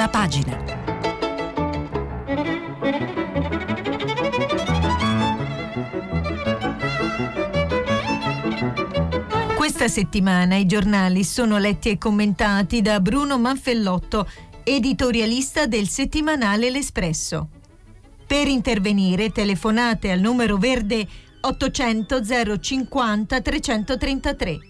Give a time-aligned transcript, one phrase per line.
[0.00, 0.56] prima pagina.
[9.56, 14.28] Questa settimana i giornali sono letti e commentati da Bruno Manfellotto,
[14.64, 17.48] editorialista del settimanale L'Espresso.
[18.26, 21.06] Per intervenire telefonate al numero verde
[21.40, 24.69] 800 050 333.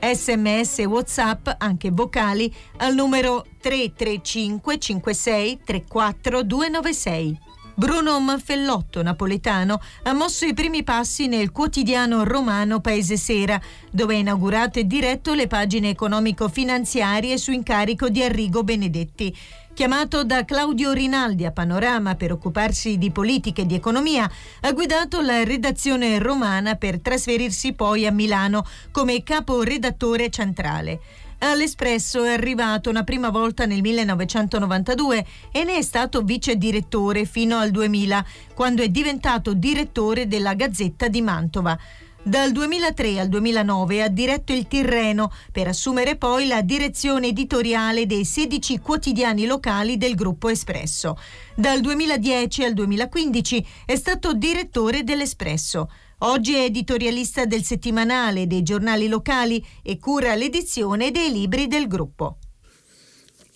[0.00, 7.38] Sms WhatsApp, anche vocali, al numero 335 56 34 296.
[7.80, 13.58] Bruno Manfellotto, napoletano, ha mosso i primi passi nel quotidiano romano Paese Sera,
[13.90, 19.34] dove ha inaugurato e diretto le pagine economico-finanziarie su incarico di Arrigo Benedetti.
[19.72, 25.22] Chiamato da Claudio Rinaldi a Panorama per occuparsi di politica e di economia, ha guidato
[25.22, 31.00] la redazione romana per trasferirsi poi a Milano come capo redattore centrale.
[31.38, 37.56] All'Espresso è arrivato una prima volta nel 1992 e ne è stato vice direttore fino
[37.56, 41.78] al 2000, quando è diventato direttore della Gazzetta di Mantova.
[42.22, 48.26] Dal 2003 al 2009 ha diretto il Tirreno per assumere poi la direzione editoriale dei
[48.26, 51.16] 16 quotidiani locali del gruppo Espresso.
[51.56, 55.90] Dal 2010 al 2015 è stato direttore dell'Espresso.
[56.18, 62.36] Oggi è editorialista del settimanale dei giornali locali e cura l'edizione dei libri del gruppo.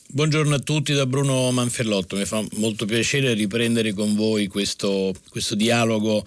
[0.09, 5.55] Buongiorno a tutti da Bruno Manfellotto, mi fa molto piacere riprendere con voi questo, questo
[5.55, 6.25] dialogo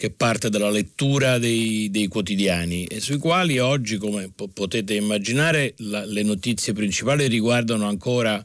[0.00, 5.74] che parte dalla lettura dei, dei, quotidiani e sui quali oggi, come po- potete immaginare,
[5.76, 8.42] la, le notizie principali riguardano ancora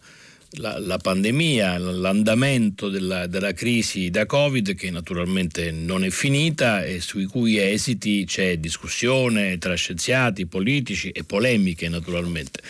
[0.58, 7.00] la, la pandemia, l'andamento della, della, crisi da Covid che naturalmente non è finita e
[7.00, 12.62] sui cui esiti c'è discussione tra scienziati, politici e polemiche naturalmente.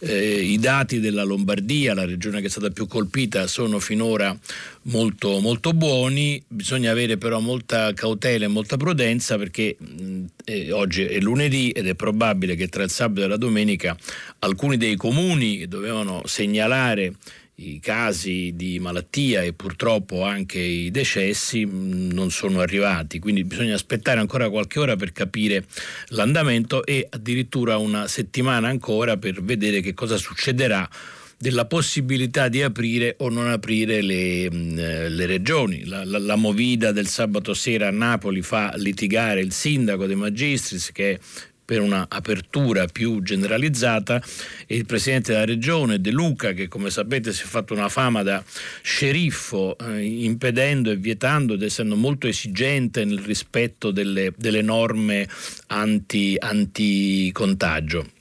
[0.00, 4.36] Eh, I dati della Lombardia, la regione che è stata più colpita, sono finora
[4.82, 11.02] molto, molto buoni, bisogna avere però molta cautela e molta prudenza perché mh, eh, oggi
[11.04, 13.96] è lunedì ed è probabile che tra il sabato e la domenica
[14.40, 17.14] alcuni dei comuni dovevano segnalare
[17.60, 24.20] i casi di malattia e purtroppo anche i decessi non sono arrivati, quindi bisogna aspettare
[24.20, 25.64] ancora qualche ora per capire
[26.08, 30.88] l'andamento e addirittura una settimana ancora per vedere che cosa succederà
[31.36, 35.84] della possibilità di aprire o non aprire le, le regioni.
[35.84, 40.90] La, la, la, movida del sabato sera a Napoli fa litigare il sindaco De Magistris
[40.92, 41.18] che è
[41.68, 44.22] per un'apertura più generalizzata
[44.66, 48.22] e il presidente della regione De Luca che come sapete si è fatto una fama
[48.22, 48.42] da
[48.80, 55.28] sceriffo eh, impedendo e vietando ed essendo molto esigente nel rispetto delle, delle norme
[55.66, 58.16] anti, anti-contagio.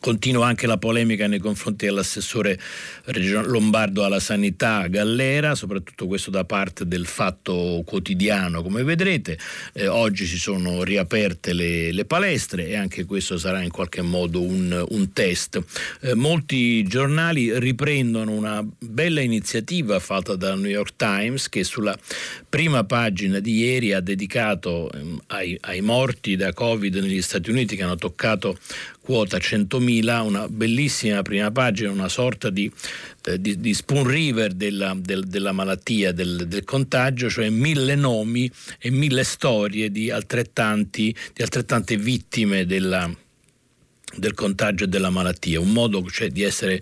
[0.00, 2.58] Continua anche la polemica nei confronti dell'assessore
[3.44, 9.38] lombardo alla sanità Gallera, soprattutto questo da parte del fatto quotidiano, come vedrete.
[9.74, 14.40] Eh, oggi si sono riaperte le, le, palestre e anche questo sarà in qualche modo
[14.40, 15.62] un, un test.
[16.00, 21.96] Eh, molti giornali riprendono una bella iniziativa fatta dal New York Times che sulla
[22.48, 27.76] prima pagina di ieri ha dedicato eh, ai, ai morti da Covid negli Stati Uniti
[27.76, 28.58] che hanno toccato
[29.02, 32.70] quota 100.000, una bellissima prima pagina, una sorta di,
[33.24, 38.50] eh, di, di spoon river della, del, della malattia, del, del, contagio, cioè mille nomi
[38.78, 43.12] e mille storie di, altrettanti, di altrettante vittime della,
[44.16, 46.80] del contagio e della malattia, un modo cioè, di essere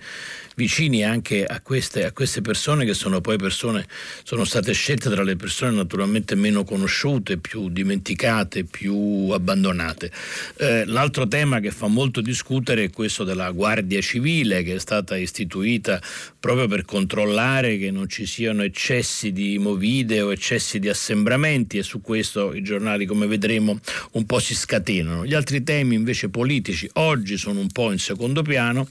[0.61, 3.87] vicini anche a queste, a queste, persone che sono poi persone,
[4.25, 10.11] sono state scelte tra le persone naturalmente meno conosciute, più dimenticate, più abbandonate.
[10.59, 15.17] Eh, l'altro tema che fa molto discutere è questo della Guardia Civile che è stata
[15.17, 15.99] istituita
[16.39, 21.83] proprio per controllare che non ci siano eccessi di movide o eccessi di assembramenti e
[21.83, 23.79] su questo i giornali come vedremo
[24.13, 25.25] un po' si scatenano.
[25.25, 28.89] Gli altri temi invece politici oggi sono un po' in secondo piano,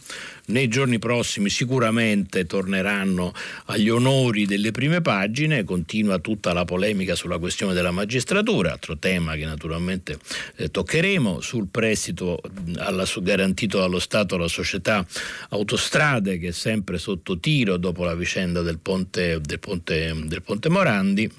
[0.50, 3.34] nei giorni prossimi sicuramente torneranno
[3.66, 9.36] agli onori delle prime pagine, continua tutta la polemica sulla questione della magistratura, altro tema
[9.36, 10.20] che naturalmente
[10.56, 12.40] eh, toccheremo, sul prestito
[12.78, 15.06] alla, garantito dallo Stato alla società
[15.50, 20.70] Autostrade che è sempre sotto tiro dopo la vicenda del ponte, del ponte, del ponte
[20.70, 21.32] Morandi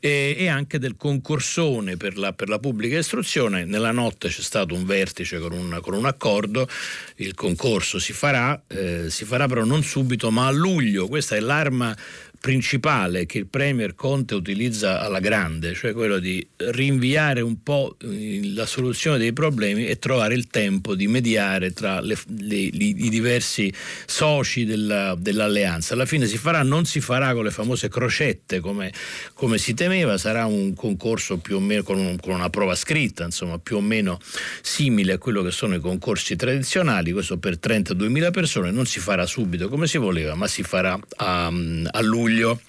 [0.00, 3.64] e, e anche del concorsone per la, per la, pubblica istruzione.
[3.64, 6.68] Nella notte c'è stato un vertice con un, con un accordo,
[7.16, 11.40] il concorso si farà, eh, si farà però non subito ma a luglio, questa è
[11.40, 11.96] l'arma
[12.40, 18.66] principale che il Premier Conte utilizza alla grande, cioè quello di rinviare un po' la
[18.66, 23.72] soluzione dei problemi e trovare il tempo di mediare tra le, le, i diversi
[24.06, 25.94] soci della, dell'alleanza.
[25.94, 28.92] Alla fine si farà, non si farà con le famose crocette come,
[29.34, 33.24] come si temeva, sarà un concorso più o meno con, un, con una prova scritta,
[33.24, 34.18] insomma più o meno
[34.62, 39.26] simile a quello che sono i concorsi tradizionali, questo per 32.000 persone, non si farà
[39.26, 42.60] subito come si voleva, ma si farà a, a luglio luglio.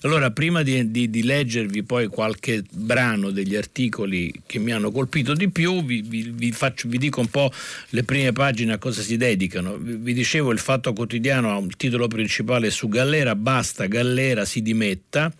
[0.00, 5.34] Allora, prima di, di, di, leggervi poi qualche brano degli articoli che mi hanno colpito
[5.34, 7.52] di più, vi, vi, faccio, vi dico un po'
[7.90, 9.76] le prime pagine a cosa si dedicano.
[9.78, 15.32] Vi dicevo, il Fatto Quotidiano ha un titolo principale su Gallera, basta, Gallera si dimetta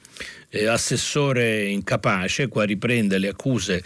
[0.50, 3.82] eh, assessore incapace, qua riprende le accuse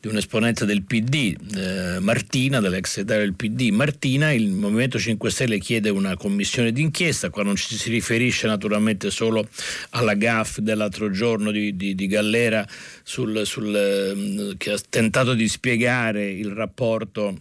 [0.00, 5.30] di un esponente del PD, eh, Martina, dell'ex segretario del PD, Martina, il Movimento 5
[5.30, 9.48] Stelle chiede una commissione d'inchiesta, qua non ci si riferisce naturalmente solo
[9.90, 12.66] alla GAF dell'altro giorno di, di, di Gallera
[13.02, 17.36] sul, sul, eh, che ha tentato di spiegare il rapporto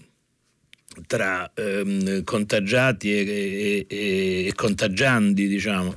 [1.08, 5.94] tra ehm, contagiati e, e, e, contagiandi, diciamo,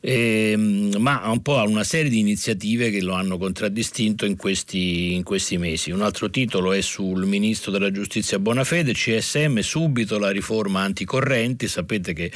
[0.00, 4.36] e, ehm, ma un po' a una serie di iniziative che lo hanno contraddistinto in
[4.36, 5.90] questi, in questi, mesi.
[5.90, 11.68] Un altro titolo è sul ministro della giustizia Bonafede, CSM, subito la riforma anticorrenti.
[11.68, 12.30] Sapete che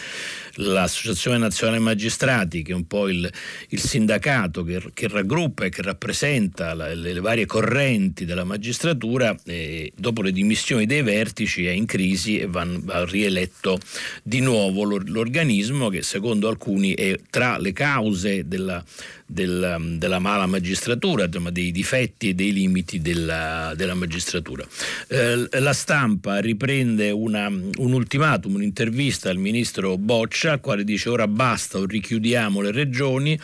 [0.54, 3.30] l'Associazione Nazionale Magistrati, che è un po' il,
[3.68, 9.36] il sindacato che, che, raggruppa e che rappresenta la, le, le, varie correnti della magistratura,
[9.44, 13.78] eh, dopo le dimissioni dei vertici è in crisi e va, va rieletto
[14.22, 18.84] di nuovo l'organismo che secondo alcuni è tra le cause della
[19.30, 24.66] del, della mala magistratura, dei difetti e dei limiti della, della magistratura.
[25.08, 31.28] Eh, la stampa riprende una, un ultimatum, un'intervista al ministro Boccia, al quale dice ora
[31.28, 33.38] basta, richiudiamo le regioni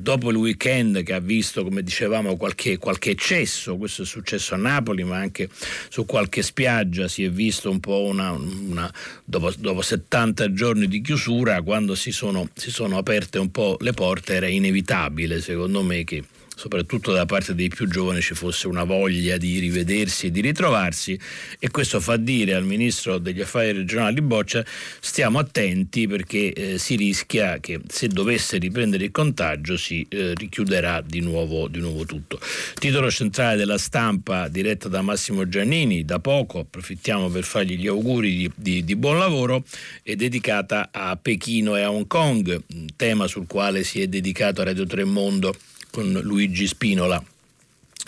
[0.00, 4.56] dopo il weekend che ha visto, come dicevamo, qualche, qualche, eccesso, questo è successo a
[4.56, 5.48] Napoli, ma anche
[5.88, 8.92] su qualche spiaggia si è visto un po' una, una
[9.24, 13.92] dopo, dopo, 70 giorni di chiusura, quando si sono, si sono aperte un po' le
[13.92, 16.24] porte, era inevitabile, secondo me, che
[16.60, 21.18] soprattutto da parte dei più giovani ci fosse una voglia di rivedersi e di ritrovarsi
[21.58, 24.62] e questo fa dire al ministro degli affari regionali Boccia
[25.00, 31.00] stiamo attenti perché eh, si rischia che se dovesse riprendere il contagio si eh, richiuderà
[31.00, 32.38] di nuovo, di nuovo tutto.
[32.74, 38.36] Titolo centrale della stampa diretta da Massimo Giannini, da poco approfittiamo per fargli gli auguri
[38.36, 39.64] di, di, di buon lavoro,
[40.02, 42.64] è dedicata a Pechino e a Hong Kong,
[42.96, 45.54] tema sul quale si è dedicato a Radio Tremondo
[45.90, 47.22] con Luigi Spinola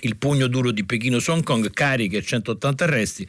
[0.03, 3.27] il pugno duro di Pechino su Hong Kong, cariche 180 arresti,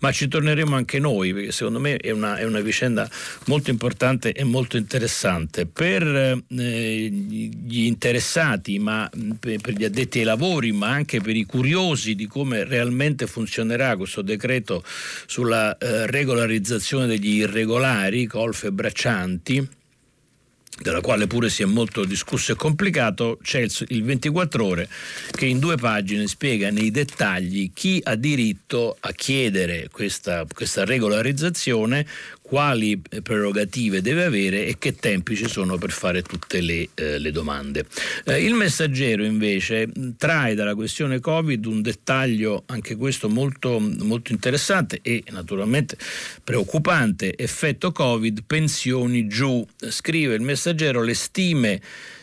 [0.00, 3.08] ma ci torneremo anche noi perché secondo me è una, è una vicenda
[3.46, 5.66] molto importante e molto interessante.
[5.66, 9.08] Per eh, gli interessati, ma
[9.38, 14.22] per, gli addetti ai lavori, ma anche per i curiosi di come realmente funzionerà questo
[14.22, 14.82] decreto
[15.26, 19.76] sulla eh, regolarizzazione degli irregolari, colfe e braccianti,
[20.80, 24.88] della quale pure si è molto discusso e complicato, c'è il 24 ore
[25.30, 32.06] che in due pagine spiega nei dettagli chi ha diritto a chiedere questa, questa regolarizzazione,
[32.48, 37.30] quali prerogative deve avere e che tempi ci sono per fare tutte le, eh, le
[37.30, 37.84] domande.
[38.24, 45.00] Eh, il messaggero invece trae dalla questione Covid un dettaglio anche questo molto, molto interessante
[45.02, 45.98] e naturalmente
[46.42, 49.64] preoccupante, effetto Covid, pensioni giù.
[49.76, 51.80] Scrive il messaggero le stime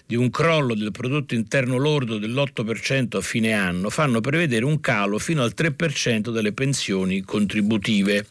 [0.07, 5.17] di un crollo del prodotto interno lordo dell'8% a fine anno fanno prevedere un calo
[5.17, 8.27] fino al 3% delle pensioni contributive.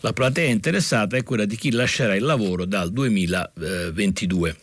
[0.00, 4.56] La platea interessata è quella di chi lascerà il lavoro dal 2022.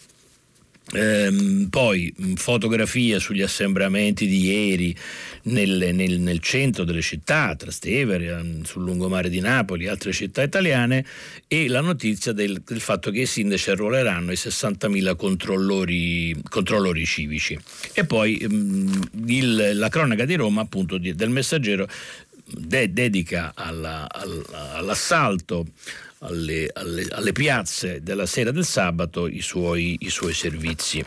[0.92, 4.96] Ehm, poi fotografia sugli assembramenti di ieri
[5.44, 11.06] nel, nel, nel, centro delle città, Trastevere, ehm, sul lungomare di Napoli, altre città italiane
[11.48, 17.58] e la notizia del, del fatto che i sindaci arruoleranno i 60.000 controllori, controllori civici.
[17.94, 21.88] E poi ehm, il, la cronaca di Roma, appunto, di, del messaggero,
[22.46, 24.08] de, dedica alla,
[24.74, 25.66] all'assalto
[26.24, 31.04] alle, alle, alle, piazze della sera del sabato i suoi, i suoi servizi.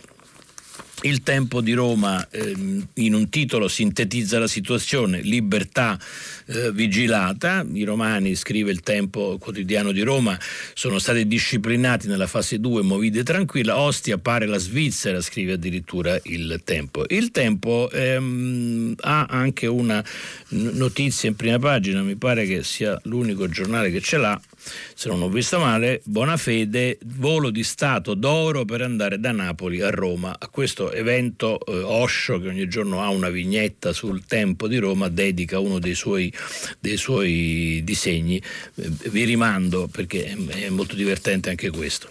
[1.02, 5.98] Il tempo di Roma ehm, in un titolo sintetizza la situazione, libertà
[6.46, 10.38] eh, vigilata, i romani, scrive il tempo quotidiano di Roma,
[10.72, 16.62] sono stati disciplinati nella fase 2, movide tranquilla, Ostia pare la Svizzera, scrive addirittura il
[16.64, 17.04] tempo.
[17.08, 20.02] Il tempo ehm, ha anche una
[20.48, 24.40] notizia in prima pagina, mi pare che sia l'unico giornale che ce l'ha,
[24.94, 29.80] se non ho visto male, buona fede, volo di Stato d'oro per andare da Napoli
[29.80, 30.36] a Roma.
[30.38, 35.08] A questo evento eh, Osho, che ogni giorno ha una vignetta sul tempo di Roma,
[35.08, 36.32] dedica uno dei suoi,
[36.78, 38.36] dei suoi disegni.
[38.74, 42.08] Eh, vi rimando perché è molto divertente anche questo.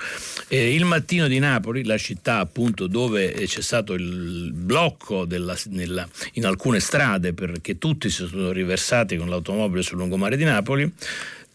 [0.48, 6.08] Eh, il mattino di Napoli, la città appunto dove c'è stato il blocco della, nella,
[6.34, 10.92] in alcune strade perché tutti si sono riversati con l'automobile sul lungomare di Napoli,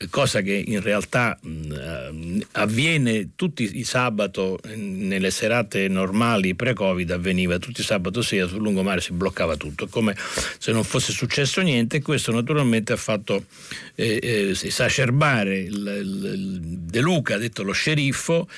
[0.09, 7.83] cosa che in realtà mh, avviene tutti i sabato nelle serate normali pre-Covid avveniva tutti
[7.83, 10.16] i sabato sera sul lungomare si bloccava tutto come
[10.59, 11.99] se non fosse successo niente.
[11.99, 13.45] E questo naturalmente ha fatto
[13.95, 18.49] eh, eh, esacerbare il, il, il De Luca detto lo sceriffo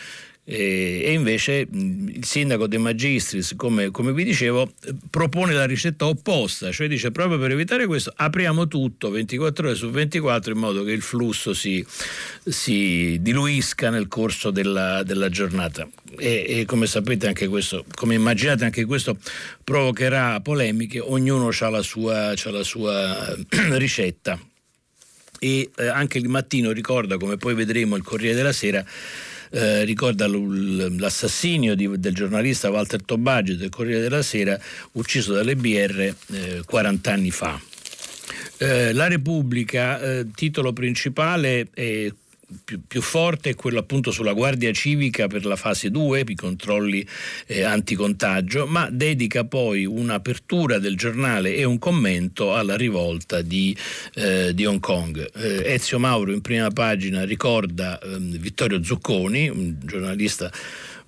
[0.44, 4.72] e, invece il sindaco De Magistris, come, come, vi dicevo,
[5.08, 9.90] propone la ricetta opposta, cioè dice proprio per evitare questo apriamo tutto 24 ore su
[9.90, 11.84] 24 in modo che il flusso si,
[12.44, 15.88] si diluisca nel corso della, della giornata.
[16.18, 19.16] E, e, come sapete anche questo, come immaginate anche questo
[19.62, 23.36] provocherà polemiche, ognuno ha la sua, ha la sua
[23.78, 24.38] ricetta
[25.38, 28.84] e eh, anche il mattino ricorda, come poi vedremo il Corriere della Sera,
[29.52, 34.58] eh, ricorda l'assassinio di, del giornalista Walter Tobaggi del Corriere della Sera
[34.92, 37.60] ucciso dalle BR eh, 40 anni fa.
[38.56, 42.10] Eh, la Repubblica, eh, titolo principale è
[42.64, 47.06] più, più, forte è quello appunto sulla Guardia Civica per la fase 2, i controlli
[47.46, 53.76] eh, anticontagio, ma dedica poi un'apertura del giornale e un commento alla rivolta di,
[54.14, 55.30] eh, di Hong Kong.
[55.34, 60.50] Eh, Ezio Mauro in prima pagina ricorda ehm, Vittorio Zucconi, un giornalista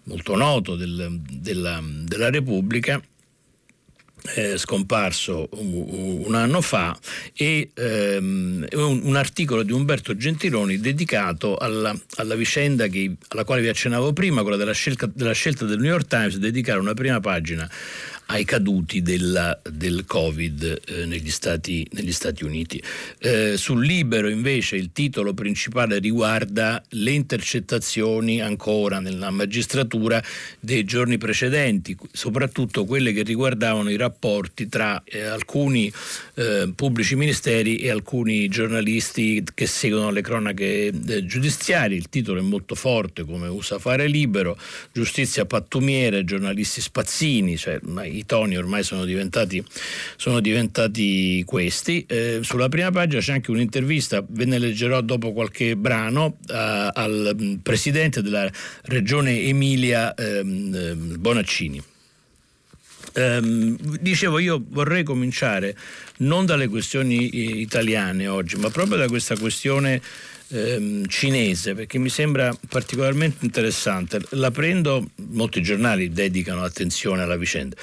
[0.05, 3.03] molto noto del, della, della Repubblica,
[4.37, 6.97] eh, scomparso un, un, anno fa
[7.37, 13.61] e ehm, un, un, articolo di Umberto Gentiloni dedicato alla, alla vicenda che, alla quale
[13.61, 17.21] vi accennavo prima, quella della scelta, della scelta del New York Times, dedicare una prima
[17.21, 17.71] pagina
[18.27, 22.83] ai caduti della, del Covid eh, negli, Stati, negli, Stati, Uniti.
[23.19, 30.23] Eh, sul Libero invece il titolo principale riguarda le intercettazioni ancora nella magistratura
[30.61, 35.93] dei giorni precedenti, soprattutto quelle che riguardavano i rapporti tra eh, alcuni
[36.35, 41.97] eh, pubblici ministeri e alcuni giornalisti che seguono le cronache eh, giudiziarie.
[41.97, 44.59] Il titolo è molto forte come usa fare Libero,
[44.93, 49.65] giustizia pattumiere, giornalisti spazzini, cioè i toni ormai sono diventati,
[50.17, 52.05] sono diventati questi.
[52.09, 57.37] Eh, sulla prima pagina c'è anche un'intervista, ve ne leggerò dopo qualche brano, eh, al
[57.41, 58.51] mm, presidente della
[58.85, 61.93] regione Emilia ehm, ehm Bonaccini.
[63.17, 65.77] Um, dicevo, io vorrei cominciare
[66.19, 70.01] non dalle questioni eh, italiane oggi, ma proprio da questa questione
[70.49, 74.21] ehm, cinese perché mi sembra particolarmente interessante.
[74.31, 77.77] La prendo, molti giornali dedicano attenzione alla vicenda.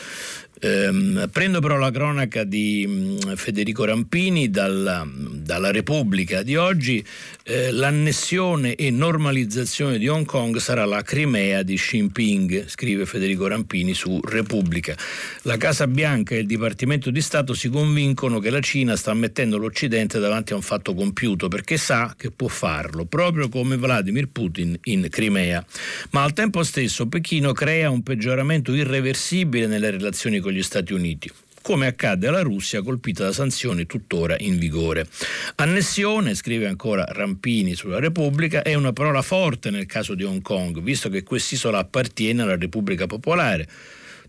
[0.62, 7.04] Ehm, prendo però la cronaca di mm, Federico Rampini dalla, dalla Repubblica di oggi.
[7.44, 13.48] Eh, l'annessione e normalizzazione di Hong Kong sarà la Crimea di Xi Jinping, scrive Federico
[13.48, 14.96] Rampini su Repubblica.
[15.44, 19.58] La Casa Bianca e il Dipartimento di Stato si convincono che la Cina sta mettendo
[19.58, 24.78] l'Occidente davanti a un fatto compiuto perché sa che può farlo, proprio come Vladimir Putin
[24.86, 25.64] in Crimea.
[26.12, 31.32] Ma al tempo stesso Pechino crea un peggioramento irreversibile nelle relazioni con gli Stati Uniti
[31.62, 35.08] come accadde alla Russia colpita da sanzioni tuttora in vigore.
[35.56, 40.82] Annessione, scrive ancora Rampini sulla Repubblica, è una parola forte nel caso di Hong Kong,
[40.82, 43.68] visto che quest'isola appartiene alla Repubblica Popolare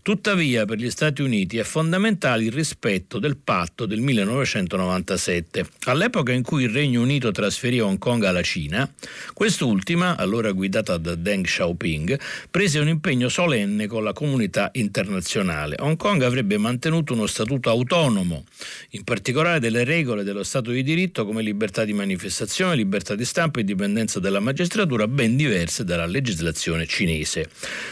[0.03, 5.65] Tuttavia per gli Stati Uniti è fondamentale il rispetto del patto del 1997.
[5.85, 8.91] All'epoca in cui il Regno Unito trasferì Hong Kong alla Cina,
[9.33, 12.19] quest'ultima, allora guidata da Deng Xiaoping,
[12.51, 15.77] prese un impegno solenne con la comunità internazionale.
[15.79, 18.43] Hong Kong avrebbe mantenuto uno statuto autonomo,
[18.89, 23.59] in particolare delle regole dello Stato di diritto come libertà di manifestazione, libertà di stampa
[23.59, 27.49] e indipendenza della magistratura ben diverse dalla legislazione cinese.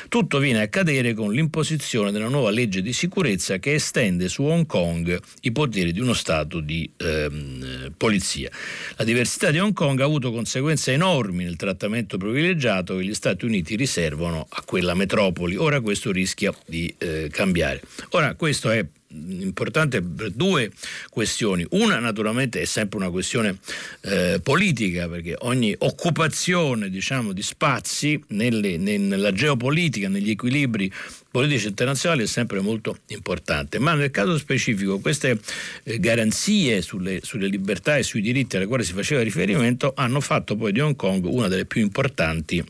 [0.09, 4.43] Tutto viene a cadere con l'imposizione approvazione della nuova legge di sicurezza che estende su
[4.43, 8.49] Hong Kong i poteri di uno Stato di ehm, polizia.
[8.97, 13.45] La diversità di Hong Kong ha avuto conseguenze enormi nel trattamento privilegiato che gli Stati
[13.45, 15.55] Uniti riservano a quella metropoli.
[15.55, 17.81] Ora questo rischia di eh, cambiare.
[18.09, 20.71] Ora questo è importante per due
[21.09, 21.65] questioni.
[21.71, 23.57] Una naturalmente è sempre una questione
[24.01, 30.91] eh, politica, perché ogni occupazione diciamo, di spazi nelle, nella geopolitica, negli equilibri
[31.31, 35.39] politici internazionali è sempre molto importante, ma nel caso specifico queste
[35.83, 40.57] eh, garanzie sulle, sulle, libertà e sui diritti alle quali si faceva riferimento hanno fatto
[40.57, 42.63] poi di Hong Kong una delle più importanti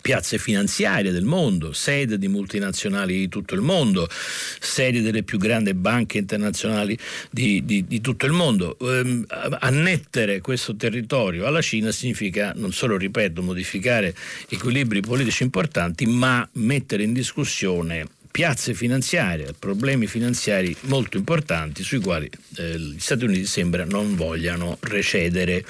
[0.00, 5.74] piazze finanziarie del mondo, sede di multinazionali di tutto il mondo, sede delle più grandi
[5.74, 6.98] banche internazionali
[7.30, 8.76] di, di, di tutto il mondo.
[8.80, 9.24] Ehm,
[9.60, 14.14] annettere questo territorio alla Cina significa non solo, ripeto, modificare
[14.48, 22.28] equilibri politici importanti, ma mettere in discussione piazze finanziarie, problemi finanziari molto importanti sui quali
[22.56, 25.62] eh, gli Stati Uniti sembra non vogliano recedere.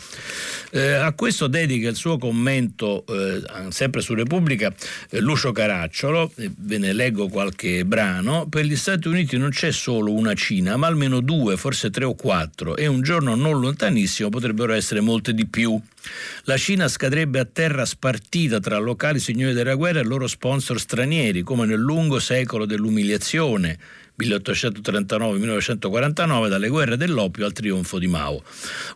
[0.70, 4.72] Eh, a questo dedica il suo commento, eh, sempre su Repubblica,
[5.10, 10.12] eh, Lucio Caracciolo, ve ne leggo qualche brano, per gli Stati Uniti non c'è solo
[10.12, 14.72] una Cina, ma almeno due, forse tre o quattro, e un giorno non lontanissimo potrebbero
[14.72, 15.80] essere molte di più.
[16.44, 21.42] La Cina scadrebbe a terra spartita tra locali signori della guerra e loro sponsor stranieri,
[21.42, 23.78] come nel lungo secolo dell'umiliazione
[24.22, 28.42] 1839-1949 dalle guerre dell'oppio al trionfo di Mao.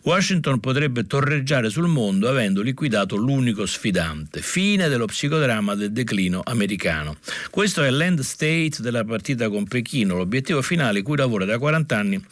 [0.02, 4.40] Washington potrebbe torreggiare sul mondo avendo liquidato l'unico sfidante.
[4.40, 7.16] Fine dello psicodramma del declino americano.
[7.50, 12.25] Questo è l'end state della partita con Pechino, l'obiettivo finale cui lavora da 40 anni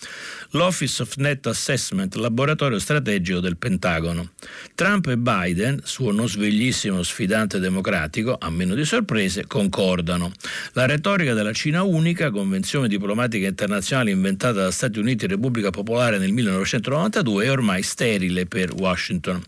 [0.55, 4.31] l'Office of Net Assessment, laboratorio strategico del Pentagono.
[4.75, 10.33] Trump e Biden, suo non sveglissimo sfidante democratico, a meno di sorprese, concordano.
[10.73, 16.19] La retorica della Cina unica, convenzione diplomatica internazionale inventata da Stati Uniti e Repubblica Popolare
[16.19, 19.43] nel 1992, è ormai sterile per Washington.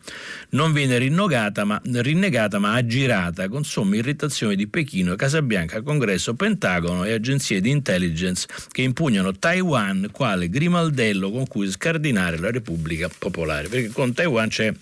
[0.50, 0.98] Non viene
[1.64, 7.70] ma, rinnegata ma aggirata con somme irritazioni di Pechino, Casabianca, Congresso, Pentagono e agenzie di
[7.70, 14.48] intelligence che impugnano Taiwan quale grimaldello con cui scardinare la Repubblica Popolare, perché con Taiwan
[14.48, 14.72] c'è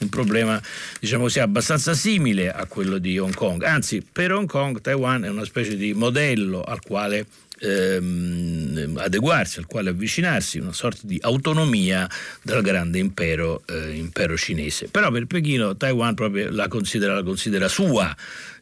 [0.00, 0.60] un problema,
[1.00, 3.62] diciamo così, abbastanza simile a quello di Hong Kong.
[3.62, 7.26] Anzi, per Hong Kong Taiwan è una specie di modello al quale
[7.62, 12.08] ehm, adeguarsi, al quale avvicinarsi, una sorta di autonomia
[12.42, 14.88] dal grande impero, eh, impero cinese.
[14.88, 16.14] Però per Pechino Taiwan
[16.50, 18.14] la considera, la considera sua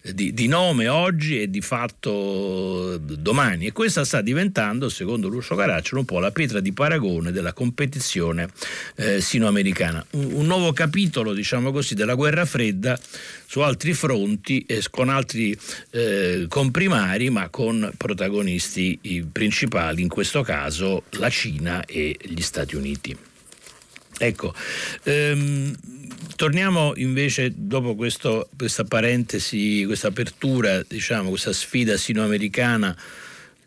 [0.03, 6.01] di, di, nome oggi e di fatto domani e questa sta diventando, secondo Lucio Caracciolo,
[6.01, 8.49] un po' la pietra di paragone della competizione
[8.97, 10.05] eh, sinoamericana.
[10.13, 12.99] Un, un, nuovo capitolo, diciamo così, della guerra fredda
[13.47, 15.57] su altri fronti e con altri
[15.91, 23.29] eh, comprimari, ma con protagonisti principali, in questo caso la Cina e gli Stati Uniti.
[24.23, 24.55] Ecco,
[25.05, 25.75] ehm,
[26.37, 32.95] torniamo invece dopo questo, questa parentesi, questa apertura, diciamo, questa sfida sinoamericana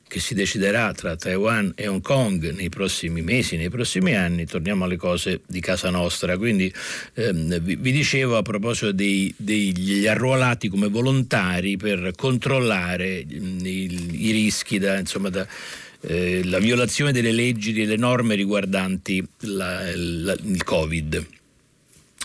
[0.08, 4.84] che si deciderà tra Taiwan e Hong Kong nei prossimi mesi, nei prossimi anni, torniamo
[4.84, 6.38] alle cose di casa nostra.
[6.38, 6.72] Quindi
[7.16, 14.28] ehm, vi, vi, dicevo a proposito dei, degli arruolati come volontari per controllare mm, i,
[14.28, 15.48] i rischi da, insomma, da
[16.06, 21.26] eh, la violazione delle leggi, delle norme riguardanti la, la, il Covid.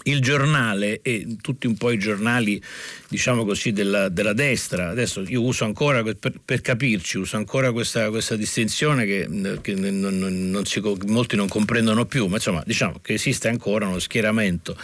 [0.04, 2.62] Il giornale e tutti un po' i giornali
[3.08, 8.08] diciamo così della, della destra adesso io uso ancora per, per capirci uso ancora questa,
[8.08, 9.28] questa distinzione che,
[9.60, 13.98] che non, non si, molti non comprendono più ma insomma diciamo che esiste ancora uno
[13.98, 14.78] schieramento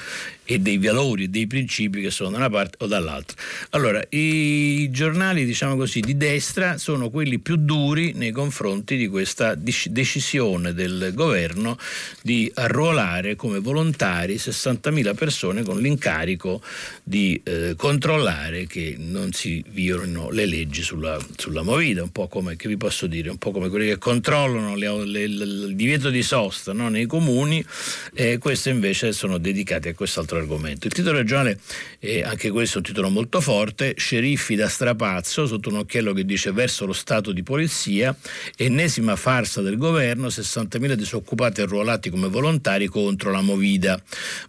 [0.44, 3.36] e dei valori e dei principi che sono da una parte o dall'altra.
[3.70, 9.54] Allora, i giornali, diciamo così, di destra sono quelli più duri nei confronti di questa
[9.54, 11.78] decisione del governo
[12.22, 16.60] di arruolare come volontari 60.000 persone con l'incarico
[17.02, 22.56] di eh, controllare che non si violino le leggi sulla, sulla movida, un po' come,
[22.56, 26.10] che vi posso dire, un po' come quelli che controllano le, le, le, il divieto
[26.10, 27.64] di sosta no, nei comuni,
[28.12, 30.86] e queste invece sono dedicate a quest'altro altro argomento.
[30.86, 31.58] Il titolo regionale
[31.98, 36.52] è anche questo un titolo molto forte, sceriffi da strapazzo sotto un occhiello che dice
[36.52, 38.14] verso lo stato di polizia,
[38.56, 44.00] ennesima farsa del governo, 60.000 disoccupati arruolati come volontari contro la Movida.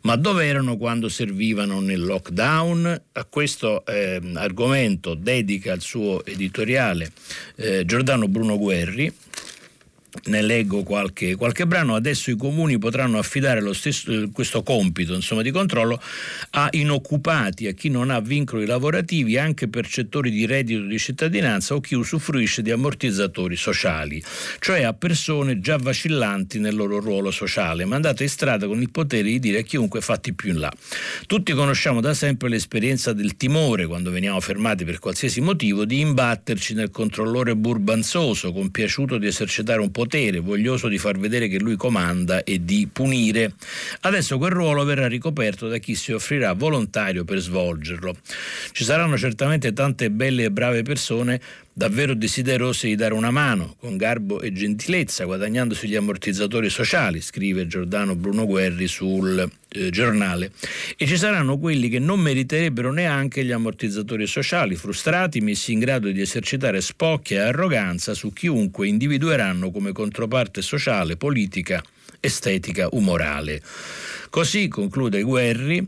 [0.02, 3.02] Ma dove erano quando servivano nel lockdown?
[3.14, 7.12] A questo eh, argomento dedica il suo editoriale
[7.56, 9.14] eh, Giordano Bruno Guerri
[10.24, 15.42] ne leggo qualche, qualche, brano, adesso i comuni potranno affidare stesso, eh, questo compito insomma,
[15.42, 16.02] di controllo
[16.52, 21.82] a inoccupati, a chi non ha vincoli lavorativi, anche percettori di reddito di cittadinanza o
[21.82, 24.24] chi usufruisce di ammortizzatori sociali,
[24.60, 29.24] cioè a persone già vacillanti nel loro ruolo sociale, mandate in strada con il potere
[29.24, 30.72] di dire a chiunque fatti più in là.
[31.28, 36.74] Tutti conosciamo da sempre l'esperienza del timore, quando veniamo fermati per qualsiasi motivo, di imbatterci
[36.74, 41.76] nel controllore burbanzoso, compiaciuto di esercitare un potere potere, voglioso di far vedere che lui
[41.76, 43.54] comanda e di punire.
[44.02, 48.16] Adesso quel ruolo verrà ricoperto da chi si offrirà volontario per svolgerlo.
[48.72, 51.42] Ci saranno certamente tante belle e brave persone
[51.78, 57.68] davvero desiderose di dare una mano, con garbo e gentilezza, guadagnandosi gli ammortizzatori sociali, scrive
[57.68, 60.54] Giordano Bruno Guerri sul eh, giornale.
[60.96, 66.10] E ci saranno quelli che non meriterebbero neanche gli ammortizzatori sociali, frustrati, messi in grado
[66.10, 71.84] di esercitare spocchia e arroganza su chiunque individueranno come controparte sociale, politica,
[72.22, 73.62] estetica, umorale.
[74.30, 75.86] Così conclude Guerri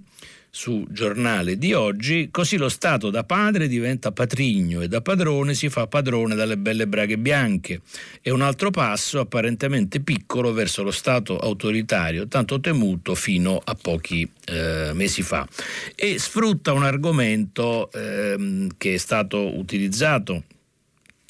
[0.49, 5.69] su giornale di oggi, così lo Stato da padre diventa patrigno e da padrone si
[5.69, 7.81] fa padrone dalle belle braghe bianche.
[8.21, 14.29] È un altro passo apparentemente piccolo verso lo Stato autoritario, tanto temuto fino a pochi
[14.45, 15.47] eh, mesi fa.
[15.95, 20.43] E sfrutta un argomento eh, che è stato utilizzato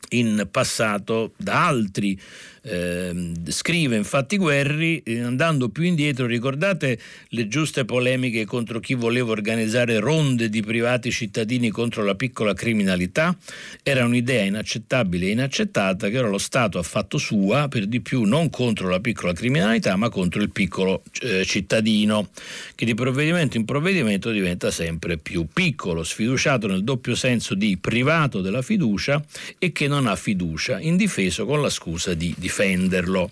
[0.10, 2.20] in passato da altri
[2.70, 7.00] eh, scrive infatti Guerri, eh, andando più indietro, ricordate
[7.30, 13.36] le giuste polemiche contro chi voleva organizzare ronde di privati cittadini contro la piccola criminalità?
[13.82, 18.24] Era un'idea inaccettabile e inaccettata che ora lo Stato ha fatto sua, per di più
[18.24, 22.32] non contro la piccola criminalità, ma contro il piccolo eh, cittadino,
[22.76, 28.42] che di provvedimento in provvedimento diventa sempre più piccolo, sfiduciato nel doppio senso di privato
[28.42, 29.24] della fiducia
[29.58, 33.30] e che non ha fiducia, indifeso con la scusa di difesa difenderlo.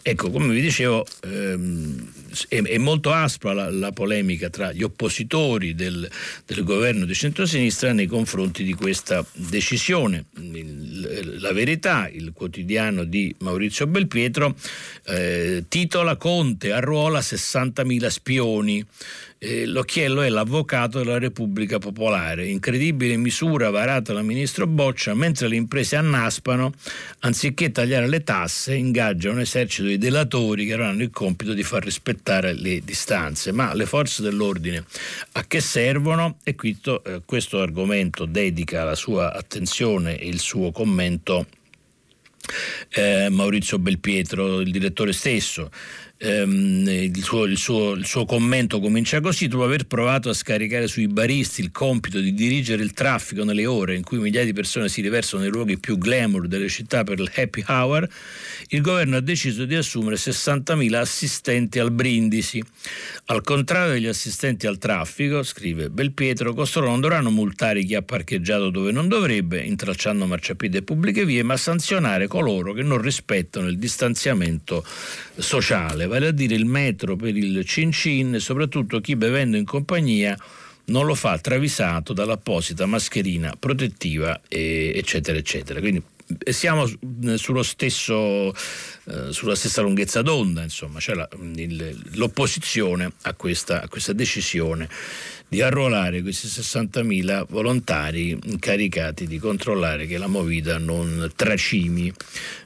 [0.00, 2.12] Ecco, come vi dicevo, ehm,
[2.48, 6.08] è, è, molto aspra la, la, polemica tra gli oppositori del,
[6.46, 10.24] del governo di centrosinistra nei confronti di questa decisione.
[10.36, 14.56] Il, la verità, il quotidiano di Maurizio Belpietro,
[15.06, 18.84] eh, titola Conte arruola 60.000 spioni.
[19.44, 22.46] Eh, l'occhiello è l'avvocato della Repubblica Popolare.
[22.46, 26.72] Incredibile misura varata dal ministro Boccia, mentre le imprese annaspano,
[27.22, 31.82] anziché tagliare le tasse, ingaggia un esercito di delatori che avranno il compito di far
[31.82, 33.50] rispettare le distanze.
[33.50, 34.84] Ma le forze dell'ordine
[35.32, 36.38] a che servono?
[36.44, 41.46] E questo, eh, questo argomento dedica la sua attenzione e il suo commento
[42.90, 45.70] eh, Maurizio Belpietro, il direttore stesso
[46.22, 50.86] ehm, il, suo, il, suo, il, suo, commento comincia così, dopo aver provato a scaricare
[50.86, 54.88] sui baristi il compito di dirigere il traffico nelle ore in cui migliaia di persone
[54.88, 58.08] si riversano nei luoghi più glamour delle città per il happy hour,
[58.68, 62.62] il governo ha deciso di assumere 60.000 assistenti al brindisi.
[63.26, 68.70] Al contrario degli assistenti al traffico, scrive Belpietro, costoro non dovranno multare chi ha parcheggiato
[68.70, 73.78] dove non dovrebbe, intralciando marciapiede e pubbliche vie, ma sanzionare coloro che non rispettano il
[73.78, 74.84] distanziamento
[75.36, 80.36] sociale vale a dire il metro per il cin cin soprattutto chi bevendo in compagnia
[80.86, 85.80] non lo fa travisato dall'apposita mascherina protettiva eccetera eccetera.
[85.80, 86.02] Quindi
[86.50, 86.86] siamo
[87.62, 94.12] stesso, eh, sulla stessa lunghezza d'onda insomma cioè la, il, l'opposizione a questa, a questa
[94.12, 94.88] decisione
[95.52, 102.10] di arruolare questi 60.000 volontari incaricati di controllare che la movida non tracimi.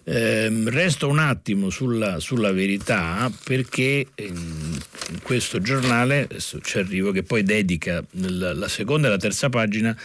[0.04, 4.78] Eh, resto un attimo sulla, sulla verità perché in,
[5.10, 6.28] in, questo giornale,
[6.62, 9.96] ci arrivo, che poi dedica nella, la seconda e la terza pagina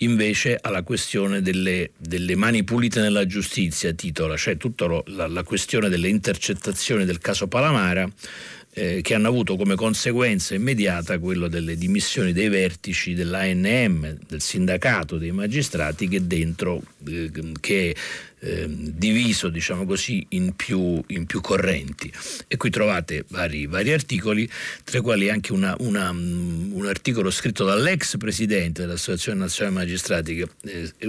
[0.00, 5.88] invece alla questione delle, delle mani pulite nella giustizia, titola, cioè tutta la, la questione
[5.88, 8.06] delle intercettazioni del caso Palamara
[8.78, 15.16] eh, che hanno avuto come conseguenza immediata quello delle dimissioni dei vertici dell'ANM, del sindacato
[15.16, 17.96] dei magistrati che dentro, eh, che
[18.38, 22.12] eh, diviso diciamo così in più, in più, correnti.
[22.46, 24.46] E qui trovate vari, vari articoli
[24.84, 30.48] tra i quali anche una, una, un articolo scritto dall'ex presidente dell'Associazione Nazionale Magistrati che
[31.00, 31.06] è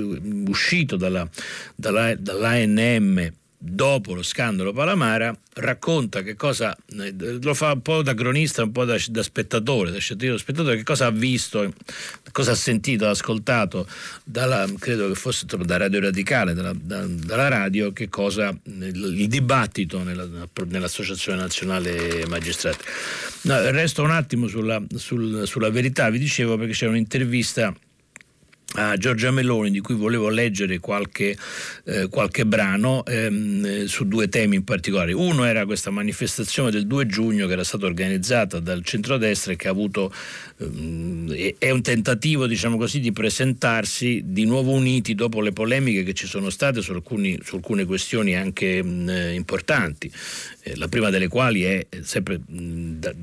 [0.48, 1.30] uscito dalla,
[1.76, 6.78] dalla, dall'ANM dopo lo scandalo Palamara, racconta che cosa,
[7.42, 10.84] lo fa un po' da cronista, un po' da, da spettatore, da scettino spettatore, che
[10.84, 11.74] cosa ha visto,
[12.32, 13.88] cosa ha sentito, ha ascoltato,
[14.24, 20.04] dalla, credo che fosse da Radio Radicale, dalla, da, dalla radio, che cosa, il dibattito
[20.04, 20.28] nella,
[20.68, 22.84] nell'Associazione Nazionale Magistrati.
[23.44, 27.74] No, resto un attimo sulla, sul, sulla verità, vi dicevo perché c'è un'intervista
[28.80, 31.36] a Giorgia Meloni di cui volevo leggere qualche,
[31.86, 35.14] eh, qualche brano ehm, su due temi in particolare.
[35.14, 39.68] Uno era questa manifestazione del 2 giugno che era stata organizzata dal centrodestra e che
[39.68, 40.14] ha avuto
[40.58, 46.14] ehm, è un tentativo diciamo così di presentarsi di nuovo uniti dopo le polemiche che
[46.14, 50.12] ci sono state su, alcuni, su alcune questioni anche mh, importanti.
[50.68, 53.14] Eh, la prima delle quali è sempre mh, da,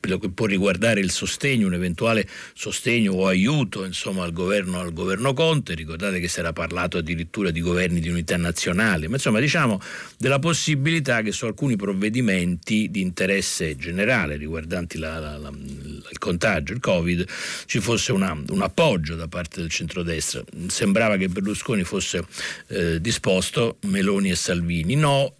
[0.00, 4.92] quello che può riguardare il sostegno, un eventuale sostegno o aiuto insomma, al governo al
[4.92, 9.40] governo Conte, ricordate che si era parlato addirittura di governi di unità nazionale, ma insomma
[9.40, 9.80] diciamo
[10.16, 16.72] della possibilità che su alcuni provvedimenti di interesse generale riguardanti la, la, la, il contagio,
[16.72, 17.26] il Covid,
[17.66, 20.42] ci fosse una, un appoggio da parte del centrodestra.
[20.68, 22.24] Sembrava che Berlusconi fosse
[22.68, 25.34] eh, disposto, Meloni e Salvini no,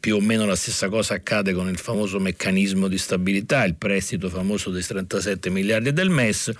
[0.00, 4.28] più o meno la stessa cosa accade con il famoso meccanismo di stabilità, il prestito
[4.28, 6.52] famoso dei 37 miliardi del MES,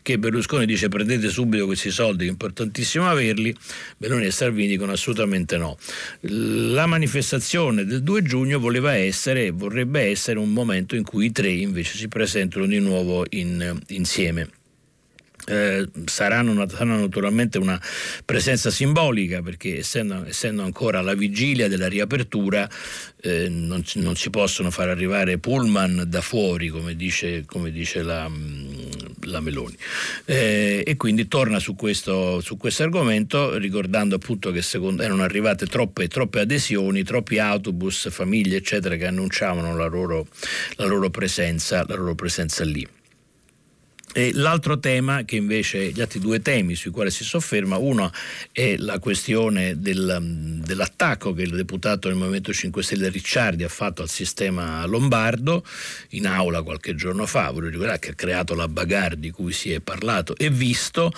[0.00, 3.54] che Berlusconi dice prendete subito questi soldi, è importantissimo averli,
[3.98, 5.76] Meloni e Salvini dicono assolutamente no.
[6.20, 11.50] La manifestazione del 2 giugno voleva essere, vorrebbe essere un momento in cui i tre
[11.50, 14.59] invece si presentano di nuovo in, insieme.
[15.50, 17.80] Eh, saranno, saranno, naturalmente una
[18.24, 22.68] presenza simbolica perché essendo, essendo ancora alla vigilia della riapertura
[23.22, 28.30] eh, non, non, si possono far arrivare pullman da fuori come dice, come dice la,
[29.22, 29.76] la, Meloni.
[30.24, 35.66] Eh, e quindi torna su questo, su questo, argomento ricordando appunto che secondo, erano arrivate
[35.66, 40.28] troppe, troppe, adesioni troppi autobus, famiglie eccetera che annunciavano la loro,
[40.76, 42.86] la loro, presenza, la loro presenza lì
[44.12, 48.10] e l'altro tema che invece, gli altri due temi sui quali si sofferma, uno
[48.50, 54.02] è la questione del, dell'attacco che il deputato del Movimento 5 Stelle Ricciardi ha fatto
[54.02, 55.64] al sistema lombardo
[56.10, 59.70] in aula qualche giorno fa, vorrei ricordare che ha creato la bagarre di cui si
[59.70, 61.12] è parlato e visto,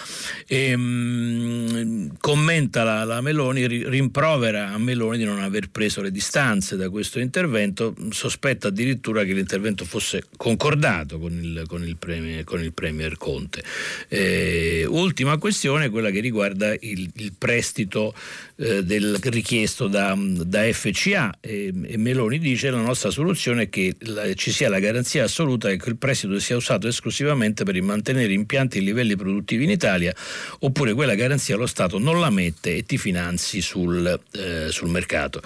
[0.46, 6.76] e, mh, commenta la, la Meloni, rimprovera a Meloni di non aver preso le distanze
[6.76, 12.62] da questo intervento, sospetta addirittura che l'intervento fosse concordato con il, con il, premio, con
[12.62, 13.62] il Premier Conte.
[14.08, 18.12] Eh, ultima questione, quella che riguarda il, il prestito
[18.56, 23.94] eh, del, richiesto da, da FCA e, e, Meloni dice la nostra soluzione è che
[24.00, 28.78] la, ci sia la garanzia assoluta che il prestito sia usato esclusivamente per mantenere impianti
[28.78, 30.14] e livelli produttivi in Italia
[30.60, 35.40] oppure quella garanzia lo Stato non la mette e ti finanzi sul, eh, sul mercato.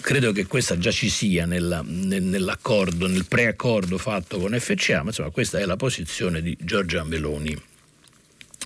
[0.00, 5.08] Credo che questa già ci sia nella, nel, nell'accordo, nel preaccordo fatto con FCA, ma
[5.08, 7.71] insomma questa è la posizione di Giorgia Meloni.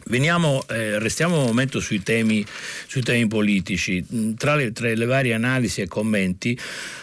[0.08, 2.46] Veniamo, eh, restiamo un momento sui temi,
[2.86, 4.04] sui temi politici.
[4.14, 6.56] Mm, tra le, tra le, varie analisi e commenti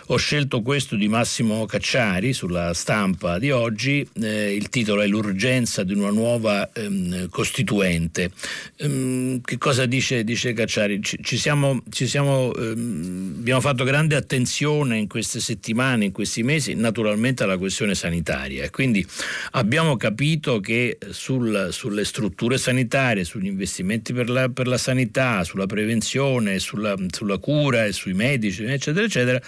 [0.07, 4.07] ho scelto questo di Massimo Cacciari sulla stampa di oggi.
[4.21, 8.31] Eh, il titolo è L'urgenza di una nuova ehm, costituente.
[8.77, 11.01] Ehm, che cosa dice, dice Cacciari?
[11.03, 16.41] Ci, ci siamo, ci siamo, ehm, abbiamo fatto grande attenzione in queste settimane, in questi
[16.41, 18.69] mesi, naturalmente alla questione sanitaria.
[18.69, 19.05] Quindi
[19.51, 25.43] abbiamo capito che sul, sulle strutture sanitarie sanitarie, sugli investimenti per la, per la sanità,
[25.43, 29.41] sulla prevenzione, sulla, sulla cura e sui medici, eccetera, eccetera,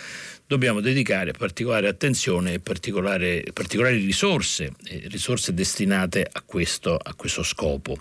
[0.47, 7.97] dobbiamo dedicare particolare attenzione e particolari risorse, eh, risorse destinate a questo, a questo, scopo.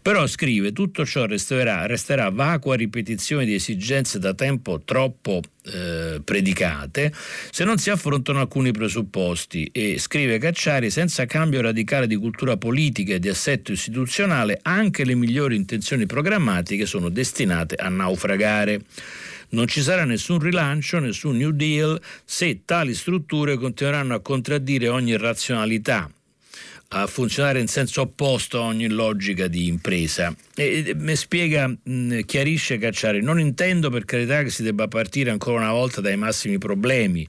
[0.00, 7.12] Però scrive, tutto ciò resterà, resterà vacua ripetizione di esigenze da tempo troppo eh, predicate
[7.50, 13.14] se non si affrontano alcuni presupposti e scrive Cacciari senza cambio radicale di cultura politica
[13.14, 18.80] e di assetto istituzionale anche le migliori intenzioni programmatiche sono destinate a naufragare.
[19.52, 25.14] Non ci sarà nessun rilancio, nessun New Deal se tali strutture continueranno a contraddire ogni
[25.18, 26.10] razionalità,
[26.88, 30.34] a funzionare in senso opposto a ogni logica di impresa.
[30.54, 35.58] E, mi spiega, mh, chiarisce Cacciari, non intendo per carità che si debba partire ancora
[35.58, 37.28] una volta dai massimi problemi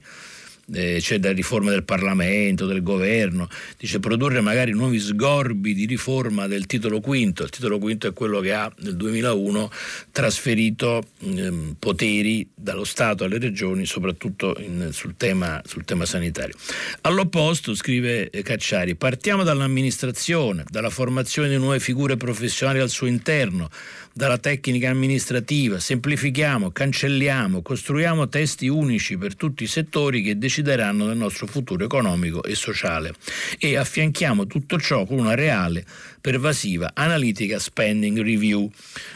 [0.72, 3.48] eh, cioè da riforma del Parlamento, del governo,
[3.78, 7.42] dice produrre magari nuovi sgorbi di riforma del titolo quinto.
[7.44, 9.70] Il titolo quinto è quello che ha nel 2001
[10.12, 16.54] trasferito ehm, poteri dallo Stato alle regioni, soprattutto in, sul, tema, sul, tema, sanitario.
[17.02, 23.70] All'opposto, scrive Cacciari, partiamo dall'amministrazione, dalla formazione di nuove figure professionali al suo interno
[24.16, 31.16] dalla tecnica amministrativa, semplifichiamo, cancelliamo, costruiamo testi unici per tutti i settori che decideranno del
[31.16, 33.12] nostro futuro economico e sociale
[33.58, 35.84] e affianchiamo tutto ciò con una reale,
[36.20, 38.70] pervasiva, analitica spending review.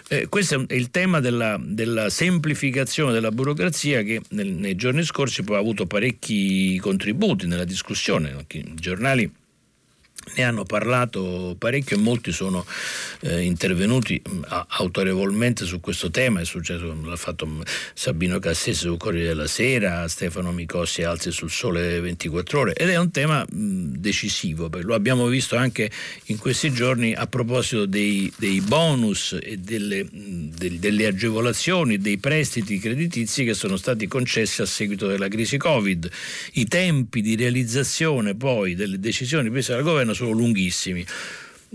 [0.08, 5.44] Eh, questo è il tema della, della, semplificazione della burocrazia che nel, nei giorni scorsi
[5.44, 8.34] poi ha avuto parecchi contributi nella discussione.
[8.48, 9.30] I giornali
[10.34, 12.64] ne hanno parlato parecchio e molti sono
[13.20, 17.48] eh, intervenuti mh, autorevolmente su questo tema, è successo, l'ha fatto
[17.94, 22.96] Sabino Cassese su Corriere della Sera, Stefano Micossi altri sul Sole 24 Ore ed è
[22.96, 25.90] un tema mh, decisivo, lo abbiamo visto anche
[26.26, 32.18] in questi giorni a proposito dei, dei bonus e delle, mh, del, delle agevolazioni, dei
[32.18, 36.08] prestiti creditizi che sono stati concessi a seguito della crisi Covid.
[36.54, 41.06] I tempi di realizzazione poi delle decisioni prese dal governo sono lunghissimi.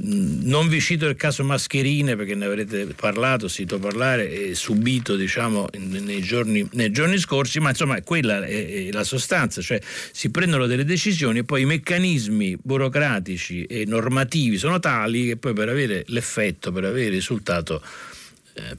[0.01, 5.15] Mm, non vi cito il caso mascherine perché ne avrete parlato, sentito parlare e subito
[5.15, 9.79] diciamo, nei, giorni, nei, giorni, scorsi, ma insomma quella è, la sostanza, cioè
[10.12, 15.53] si prendono delle decisioni e poi i meccanismi burocratici e normativi sono tali che poi
[15.53, 18.12] per avere l'effetto, per avere il risultato eh,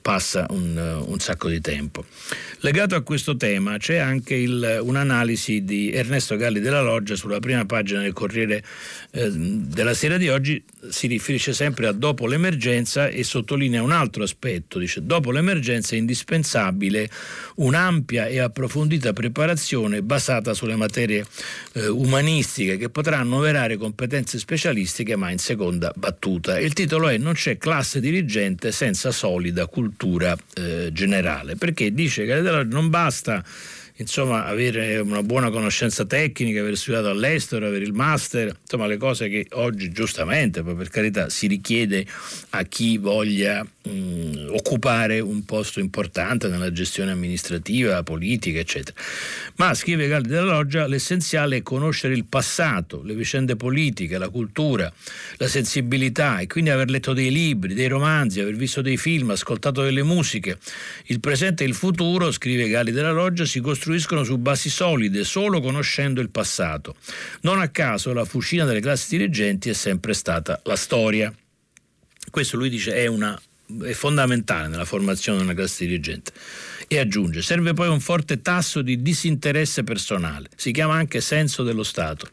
[0.01, 2.05] passa un, un, sacco di tempo.
[2.61, 7.65] Legato a questo tema c'è anche il, un'analisi di Ernesto Galli della Loggia sulla prima
[7.65, 8.63] pagina del Corriere
[9.11, 14.23] eh, della sera di oggi, si riferisce sempre a dopo l'emergenza e sottolinea un altro
[14.23, 17.09] aspetto, dice dopo l'emergenza è indispensabile
[17.57, 21.27] un'ampia e approfondita preparazione basata sulle materie
[21.73, 26.59] eh, umanistiche che potrà annoverare competenze specialistiche ma in seconda battuta.
[26.59, 32.65] Il titolo è Non c'è classe dirigente senza solida cultura eh, generale, perché dice che
[32.65, 33.43] non basta
[33.97, 39.29] insomma, avere una buona conoscenza tecnica, aver studiato all'estero, avere il master, insomma le cose
[39.29, 42.05] che oggi giustamente, poi per carità, si richiede
[42.51, 49.01] a chi voglia mh, occupare un posto importante nella gestione amministrativa, politica, eccetera.
[49.57, 54.93] Ma, scrive Galli della Loggia, l'essenziale è conoscere il passato, le vicende politiche, la cultura,
[55.37, 59.83] la sensibilità e quindi aver letto dei libri, dei romanzi, aver visto dei film, ascoltato
[59.83, 60.59] delle musiche.
[61.07, 65.25] Il presente e il futuro, scrive Galli della Loggia, si costruiscono costruiscono su basi solide
[65.25, 66.97] solo conoscendo il passato.
[67.43, 71.33] Non a caso la fucina delle classi dirigenti è sempre stata la storia.
[72.31, 73.39] Questo lui dice è, una,
[73.83, 76.33] è fondamentale nella formazione di una classe dirigente.
[76.89, 81.83] E aggiunge, serve poi un forte tasso di disinteresse personale, si chiama anche senso dello
[81.83, 82.27] Stato.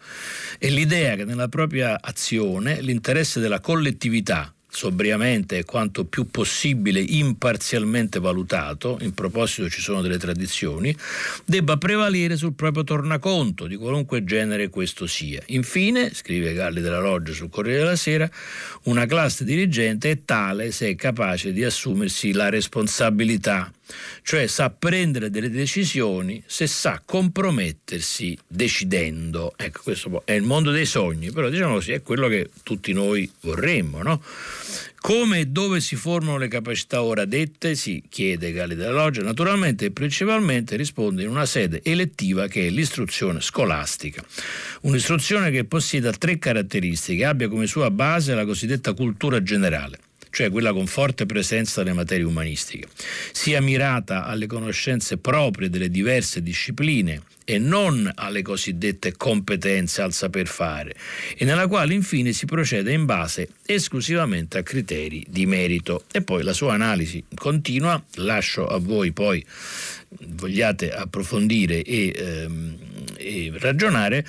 [0.57, 8.19] E l'idea che nella propria azione l'interesse della collettività, sobriamente e quanto più possibile imparzialmente
[8.19, 10.95] valutato, in proposito ci sono delle tradizioni,
[11.45, 15.41] debba prevalere sul proprio tornaconto, di qualunque genere questo sia.
[15.47, 18.29] Infine, scrive Galli della Loggia sul Corriere della Sera,
[18.83, 23.71] una classe dirigente è tale se è capace di assumersi la responsabilità
[24.23, 29.53] cioè sa prendere delle decisioni se sa compromettersi decidendo.
[29.55, 33.29] Ecco, questo è il mondo dei sogni, però diciamo così, è quello che tutti noi
[33.41, 34.21] vorremmo, no?
[35.01, 37.73] Come e dove si formano le capacità ora dette?
[37.73, 42.69] Si chiede Galli della Loggia, naturalmente e principalmente risponde in una sede elettiva che è
[42.69, 44.23] l'istruzione scolastica.
[44.81, 49.97] Un'istruzione che possieda tre caratteristiche, abbia come sua base la cosiddetta cultura generale
[50.31, 52.87] cioè quella con forte presenza delle materie umanistiche,
[53.31, 60.47] sia mirata alle conoscenze proprie delle diverse discipline e non alle cosiddette competenze al saper
[60.47, 60.95] fare,
[61.35, 66.05] e nella quale infine si procede in base esclusivamente a criteri di merito.
[66.11, 69.45] E poi la sua analisi continua, lascio a voi poi
[70.27, 72.77] vogliate approfondire e, ehm,
[73.17, 74.25] e ragionare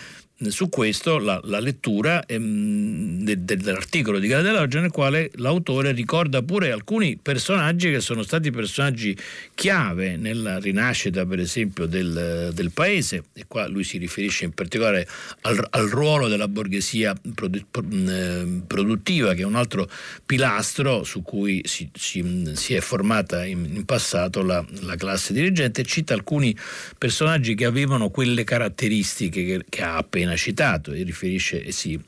[0.50, 6.42] su questo la, la lettura ehm, de, dell'articolo di Gara dell'Oggia nel quale l'autore ricorda
[6.42, 9.16] pure alcuni personaggi che sono stati personaggi
[9.54, 13.24] chiave nella rinascita per esempio del, del paese.
[13.32, 15.06] E qua lui si riferisce in particolare
[15.42, 19.88] al, al ruolo della borghesia ehm, produttiva che è un altro
[20.24, 25.82] pilastro su cui si, si, si è formata in, in passato la, la, classe dirigente.
[25.82, 26.56] E cita alcuni
[26.98, 31.98] personaggi che avevano quelle caratteristiche che, che ha appena appena citato, e riferisce, e si,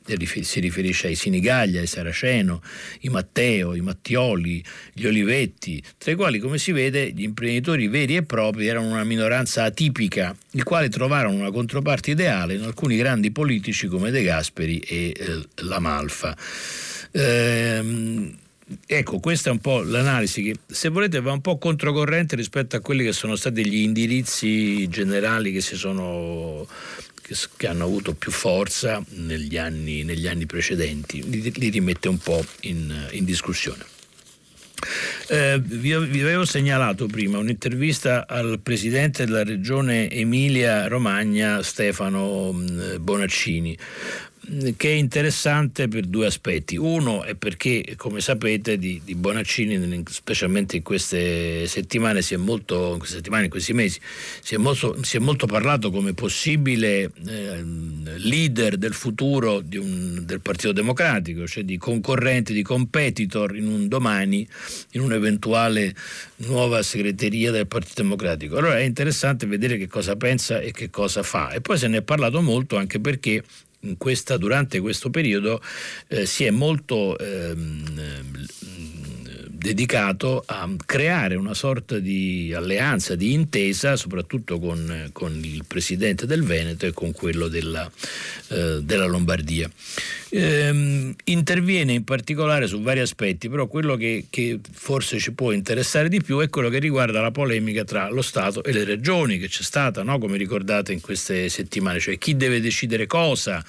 [0.42, 2.62] si, riferisce ai Sinigaglia, ai Saraceno,
[3.00, 8.16] i Matteo, i Mattioli, gli Olivetti, tra i quali, come si vede, gli imprenditori veri
[8.16, 13.30] e propri erano una minoranza atipica, i quali trovarono una controparte ideale in alcuni grandi
[13.30, 16.36] politici come De Gasperi e eh, La Malfa.
[17.12, 18.38] Ehm,
[18.86, 22.80] Ecco, questa è un po' l'analisi che, se volete, va un po' controcorrente rispetto a
[22.80, 26.66] quelli che sono stati gli indirizzi generali che si sono
[27.56, 32.44] che, hanno avuto più forza negli anni, negli anni precedenti, li, li, rimette un po'
[32.62, 33.84] in, in discussione.
[35.28, 42.52] Eh, vi, vi, avevo segnalato prima un'intervista al presidente della regione Emilia Romagna Stefano
[43.00, 43.78] Bonaccini
[44.76, 46.76] che è interessante per due aspetti.
[46.76, 52.92] Uno è perché, come sapete, di, di Bonaccini, specialmente in queste settimane, si è molto,
[52.92, 53.98] in queste settimane, in questi mesi,
[54.40, 57.64] si è molto, si è molto parlato come possibile eh,
[58.16, 64.46] leader del futuro un, del Partito Democratico, cioè di concorrente, di competitor in un domani,
[64.92, 65.94] in un'eventuale
[66.36, 68.58] nuova segreteria del Partito Democratico.
[68.58, 71.50] Allora è interessante vedere che cosa pensa e che cosa fa.
[71.50, 73.42] E poi se ne è parlato molto anche perché
[73.98, 75.60] questa, durante questo periodo
[76.08, 78.46] eh, si è molto ehm,
[79.64, 86.42] dedicato a creare una sorta di alleanza, di intesa, soprattutto con, con il presidente del
[86.42, 87.90] Veneto e con quello della,
[88.48, 89.70] eh, della Lombardia.
[90.28, 96.10] Ehm, interviene in particolare su vari aspetti, però quello che, che, forse ci può interessare
[96.10, 99.48] di più è quello che riguarda la polemica tra lo Stato e le regioni che
[99.48, 100.18] c'è stata, no?
[100.18, 103.64] come ricordate in queste settimane, cioè chi deve decidere cosa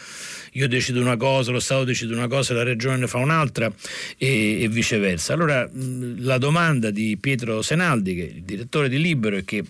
[0.55, 3.71] io decido una cosa, lo Stato decide una cosa e la Regione ne fa un'altra
[4.17, 5.33] e, e viceversa.
[5.33, 9.63] Allora la domanda di Pietro Senaldi, che è il direttore di Libero e che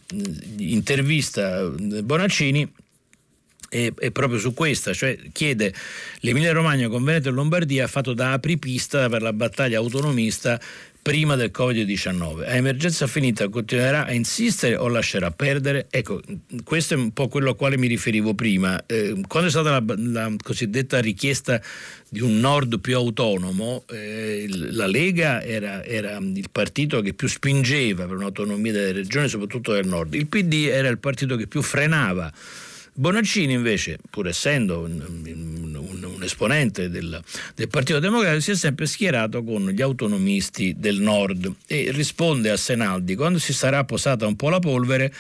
[0.58, 2.72] intervista Bonaccini,
[3.68, 5.74] è, è, proprio su questa, cioè chiede
[6.20, 10.60] l'Emilia Romagna con Veneto e Lombardia ha fatto da apripista per la battaglia autonomista
[11.06, 12.48] prima del Covid-19.
[12.48, 15.86] A emergenza finita continuerà a insistere o lascerà perdere?
[15.92, 16.20] Ecco,
[16.64, 18.84] questo è un po' quello a quale mi riferivo prima.
[18.88, 21.62] Eh, quando è stata la, la, cosiddetta richiesta
[22.10, 28.08] di un nord più autonomo, eh, la Lega era, era, il partito che più spingeva
[28.08, 30.16] per un'autonomia delle regioni, soprattutto del nord.
[30.16, 32.34] Il PD era il partito che più frenava
[32.98, 37.22] Bonaccini invece, pur essendo un, un, un esponente del,
[37.54, 42.56] del, Partito Democratico, si è sempre schierato con gli autonomisti del nord e risponde a
[42.56, 45.14] Senaldi, quando si sarà posata un po' la polvere,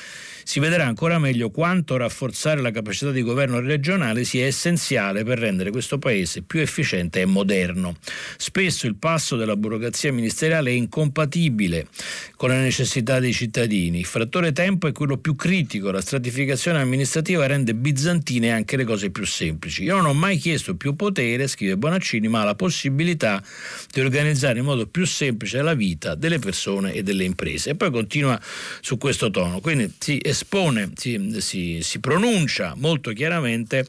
[0.46, 5.72] si vedrà ancora meglio quanto rafforzare la capacità di governo regionale sia essenziale per rendere
[5.72, 7.96] questo paese più efficiente e moderno.
[8.38, 11.88] Spesso il passo della burocrazia ministeriale è incompatibile
[12.36, 13.98] con le necessità dei cittadini.
[13.98, 19.10] Il fattore tempo è quello più critico, la stratificazione amministrativa rende bizantine anche le cose
[19.10, 19.82] più semplici.
[19.82, 23.44] Io non ho mai chiesto più potere, scrive Bonaccini, ma la possibilità
[23.92, 27.72] di organizzare in modo più semplice la vita delle persone e delle imprese.
[27.72, 28.40] E poi continua
[28.80, 29.60] su questo tono.
[29.60, 33.88] Quindi si espone, si, si, si pronuncia molto chiaramente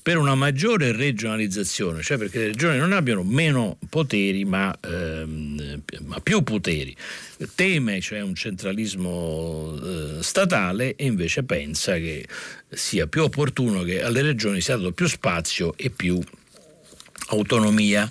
[0.00, 6.18] per una maggiore regionalizzazione, cioè perché le regioni non abbiano meno poteri ma, ehm, ma
[6.20, 6.96] più poteri.
[7.54, 12.26] Teme cioè un centralismo eh, statale e invece pensa che
[12.70, 16.18] sia più opportuno che alle regioni sia dato più spazio e più
[17.28, 18.10] autonomia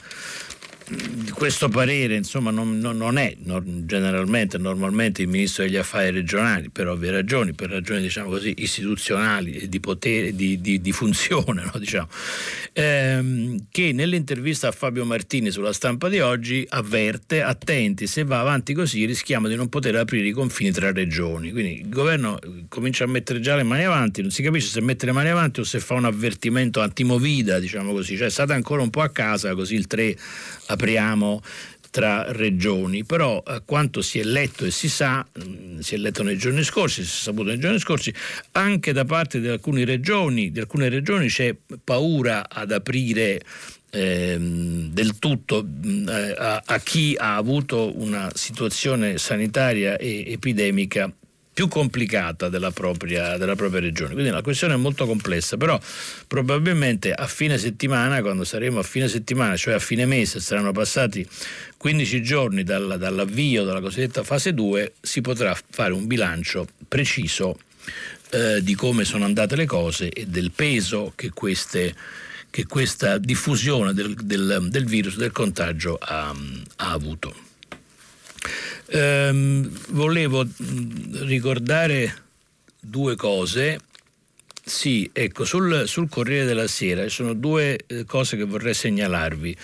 [1.33, 6.69] questo parere insomma, non, non, non è no, generalmente, normalmente il ministro degli affari regionali,
[6.69, 11.63] per ovvie ragioni, per ragioni diciamo così, istituzionali e di potere, di, di, di funzione,
[11.71, 12.07] no, diciamo,
[12.71, 18.73] ehm, che nell'intervista a Fabio Martini sulla stampa di oggi avverte, attenti, se va avanti
[18.73, 21.51] così rischiamo di non poter aprire i confini tra regioni.
[21.51, 25.05] Quindi il governo comincia a mettere già le mani avanti, non si capisce se mette
[25.05, 28.89] le mani avanti o se fa un avvertimento antimovida, diciamo così, cioè state ancora un
[28.89, 30.15] po' a casa, così il 3
[30.77, 31.41] apriamo
[31.89, 36.21] tra regioni, però a quanto si è letto e si sa, mm, si è letto
[36.21, 38.13] nei giorni scorsi, si è saputo nei giorni scorsi,
[38.51, 43.41] anche da parte di alcune regioni, di alcune regioni c'è paura ad aprire
[43.89, 51.11] ehm, del tutto mm, eh, a, a, chi ha avuto una situazione sanitaria e epidemica
[51.57, 54.13] più complicata della propria, della propria, regione.
[54.13, 55.79] Quindi la questione è molto complessa, però
[56.27, 61.27] probabilmente a fine settimana, quando saremo a fine settimana, cioè a fine mese, saranno passati
[61.77, 67.57] 15 giorni dal, dall'avvio della cosiddetta fase 2, si potrà fare un bilancio preciso
[68.29, 71.95] eh, di come sono andate le cose e del peso che, queste,
[72.51, 76.35] che questa diffusione del, del, del, virus, del contagio ha,
[76.75, 77.46] ha avuto.
[78.89, 80.45] Ehm, volevo
[81.25, 82.23] ricordare
[82.79, 83.79] due cose.
[84.63, 89.55] Sì, ecco, sul, sul Corriere della Sera ci sono due eh, cose che vorrei segnalarvi.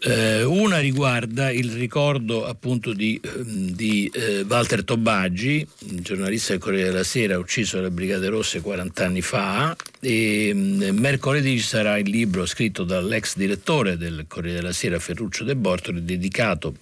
[0.00, 6.90] Eh, una riguarda il ricordo appunto di, ehm, di eh, Walter Tobaggi, giornalista del Corriere
[6.90, 9.76] della Sera, ucciso dalle Brigate Rosse 40 anni fa.
[10.00, 15.44] E, mm, mercoledì ci sarà il libro scritto dall'ex direttore del Corriere della Sera, Ferruccio
[15.44, 16.74] De Bortoli, dedicato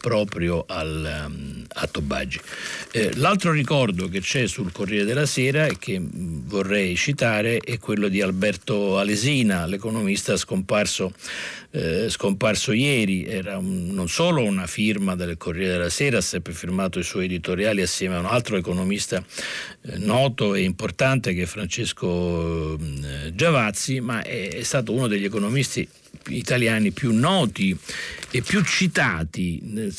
[0.00, 2.40] proprio al, um, a Tobaggi.
[2.92, 7.78] Eh, l'altro ricordo che c'è sul Corriere della Sera e che mm, vorrei citare è
[7.78, 11.12] quello di Alberto Alesina, l'economista scomparso
[11.74, 16.52] eh, scomparso ieri, era un, non solo una firma del Corriere della Sera, ha sempre
[16.52, 19.20] firmato i suoi editoriali assieme a un altro economista
[19.82, 22.06] eh, noto e importante che è Francesco
[23.32, 25.88] Giavazzi, ma è, è stato uno degli economisti
[26.28, 27.76] italiani più noti
[28.30, 29.92] e più citati nel,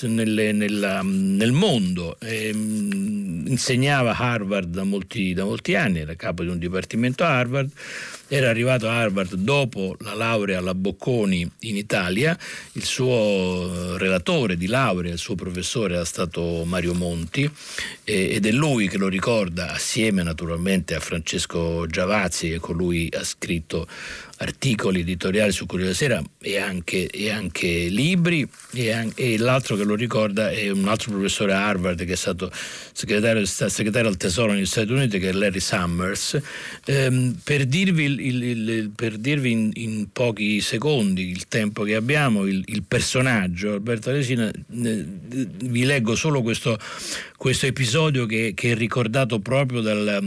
[0.56, 2.20] nel, nel mondo.
[2.20, 2.50] E,
[3.48, 7.72] insegnava a Harvard da molti, da molti anni, era capo di un dipartimento a Harvard
[8.28, 12.38] era arrivato a Harvard dopo la laurea alla Bocconi in Italia,
[12.74, 17.50] il suo eh, relatore di laurea, il suo professore era stato Mario Monti
[18.04, 23.24] ed è lui che lo ricorda assieme naturalmente a Francesco Giavazzi che con lui ha
[23.24, 23.88] scritto
[24.38, 29.76] articoli editoriali su Corriere della Sera e anche, e anche libri e, anche, e, l'altro
[29.76, 32.52] che lo ricorda è un altro professore a Harvard che è stato
[32.92, 36.40] segretario, segretario al Tesoro negli Stati Uniti che è Larry Summers.
[36.86, 41.96] Ehm, per dirvi, il, il, il, per dirvi in, in, pochi secondi il tempo che
[41.96, 46.78] abbiamo il, personaggio Alberto Alesina vi leggo solo questo,
[47.38, 50.20] questo episodio che, che, è ricordato proprio dal,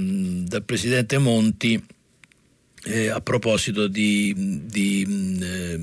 [0.46, 1.80] dal Presidente Monti
[2.89, 5.78] eh, a proposito di, di eh,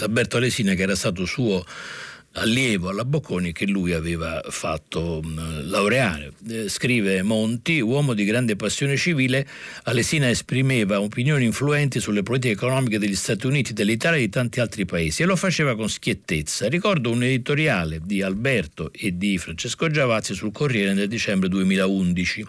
[0.00, 1.64] Alberto Alesina che era stato suo
[2.34, 6.32] allievo alla Bocconi che lui aveva fatto mh, laureare.
[6.48, 9.46] Eh, scrive Monti, uomo di grande passione civile,
[9.84, 14.84] Alesina esprimeva opinioni influenti sulle politiche economiche degli Stati Uniti, dell'Italia e di tanti altri
[14.86, 16.68] paesi e lo faceva con schiettezza.
[16.68, 22.46] Ricordo un editoriale di Alberto e di Francesco Giavazzi sul Corriere nel dicembre 2011,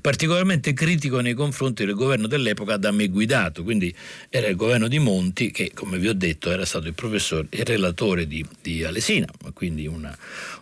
[0.00, 3.94] particolarmente critico nei confronti del governo dell'epoca da me guidato, quindi
[4.28, 7.64] era il governo di Monti che, come vi ho detto, era stato il professore e
[7.64, 10.16] relatore di, di Alesina Cristina, quindi una,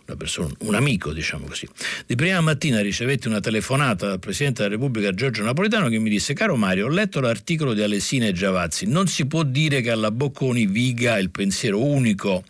[0.05, 1.67] una persona, un amico, diciamo così.
[2.05, 6.33] Di prima mattina ricevetti una telefonata dal Presidente della Repubblica Giorgio Napolitano che mi disse:
[6.33, 8.85] Caro Mario, ho letto l'articolo di Alessina e Giavazzi.
[8.85, 12.43] Non si può dire che alla Bocconi viga il pensiero unico.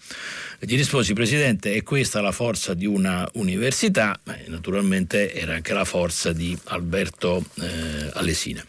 [0.61, 4.19] Gli risposi, Presidente, è questa la forza di una università?
[4.47, 8.65] Naturalmente era anche la forza di Alberto eh, Alesina.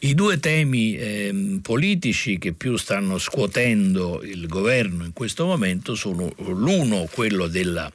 [0.00, 6.30] I due temi eh, politici che più stanno scuotendo il governo in questo momento sono
[6.38, 7.90] l'uno quello della,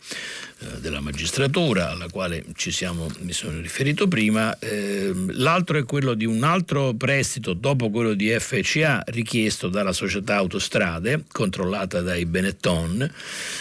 [0.61, 6.15] eh, della magistratura alla quale ci siamo, mi sono riferito prima, eh, l'altro è quello
[6.15, 13.09] di un altro prestito dopo quello di FCA richiesto dalla società Autostrade controllata dai Benetton,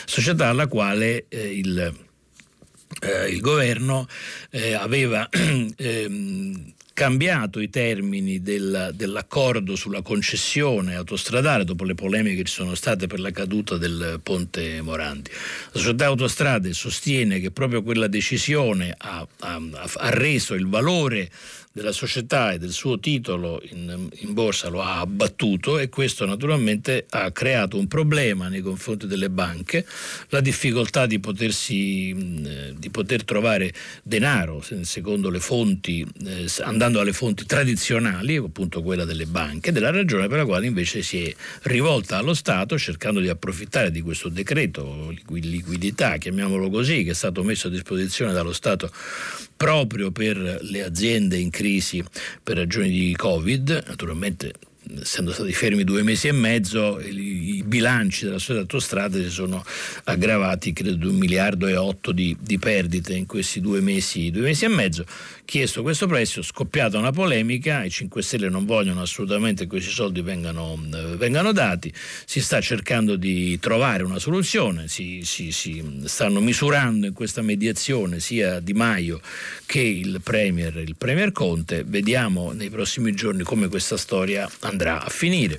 [0.07, 1.95] società alla quale eh, il,
[3.01, 4.09] eh, il, governo
[4.51, 5.29] eh, aveva
[5.77, 12.75] ehm, cambiato i termini del, dell'accordo sulla concessione autostradale dopo le polemiche che ci sono
[12.75, 15.31] state per la caduta del ponte Morandi.
[15.71, 19.61] La società autostrade sostiene che proprio quella decisione ha, ha,
[19.95, 21.31] ha reso il valore
[21.79, 27.07] della società e del suo titolo in, in, borsa lo ha abbattuto e questo naturalmente
[27.11, 29.87] ha creato un problema nei confronti delle banche,
[30.31, 33.73] la difficoltà di, potersi, di poter trovare
[34.03, 40.27] denaro secondo le fonti, eh, andando alle fonti tradizionali, appunto quella delle banche, della ragione
[40.27, 45.15] per la quale invece si è rivolta allo Stato cercando di approfittare di questo decreto
[45.29, 48.91] liquidità, chiamiamolo così, che è stato messo a disposizione dallo Stato
[49.59, 52.03] proprio per le aziende in crisi
[52.43, 54.55] per ragioni di Covid, naturalmente
[55.01, 59.65] essendo stati fermi due mesi e mezzo, i, bilanci della società autostrade si sono
[60.05, 64.43] aggravati, credo, di un miliardo e otto di, di perdite in questi due mesi, due
[64.43, 65.05] mesi e mezzo.
[65.45, 70.21] Chiesto questo prestito, scoppiata una polemica, i 5 Stelle non vogliono assolutamente che questi soldi
[70.21, 71.93] vengano, eh, vengano dati,
[72.25, 78.21] si sta cercando di trovare una soluzione, si, si, si, stanno misurando in questa mediazione
[78.21, 79.21] sia Di Maio
[79.65, 85.09] che il Premier, il Premier Conte, vediamo nei prossimi giorni come questa storia andrà a
[85.09, 85.59] finire.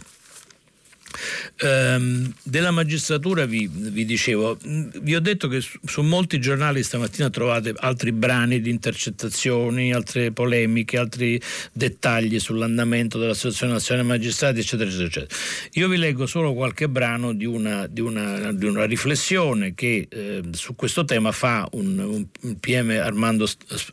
[1.62, 7.30] Um, della magistratura vi, vi, dicevo, vi ho detto che su, su, molti giornali stamattina
[7.30, 11.42] trovate altri brani di intercettazioni, altre polemiche, altri
[11.74, 15.40] dettagli sull'andamento dell'Associazione Nazionale Magistrati, eccetera, eccetera, eccetera.
[15.74, 20.42] Io vi leggo solo qualche brano di una, di una, di una riflessione che eh,
[20.52, 22.00] su questo tema fa un,
[22.42, 23.46] un PM Armando,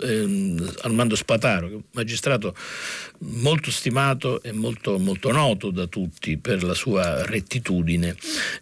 [0.03, 2.55] eh, Armando Spataro, magistrato
[3.21, 8.15] molto stimato e molto, molto noto da tutti per la sua rettitudine,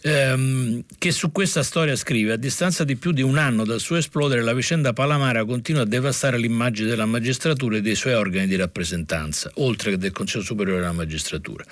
[0.02, 3.96] ehm, che su questa storia scrive a distanza di più di un anno dal suo
[3.96, 8.56] esplodere la vicenda Palamara continua a devastare l'immagine della magistratura e dei suoi organi di
[8.56, 11.64] rappresentanza, oltre che del Consiglio Superiore della Magistratura.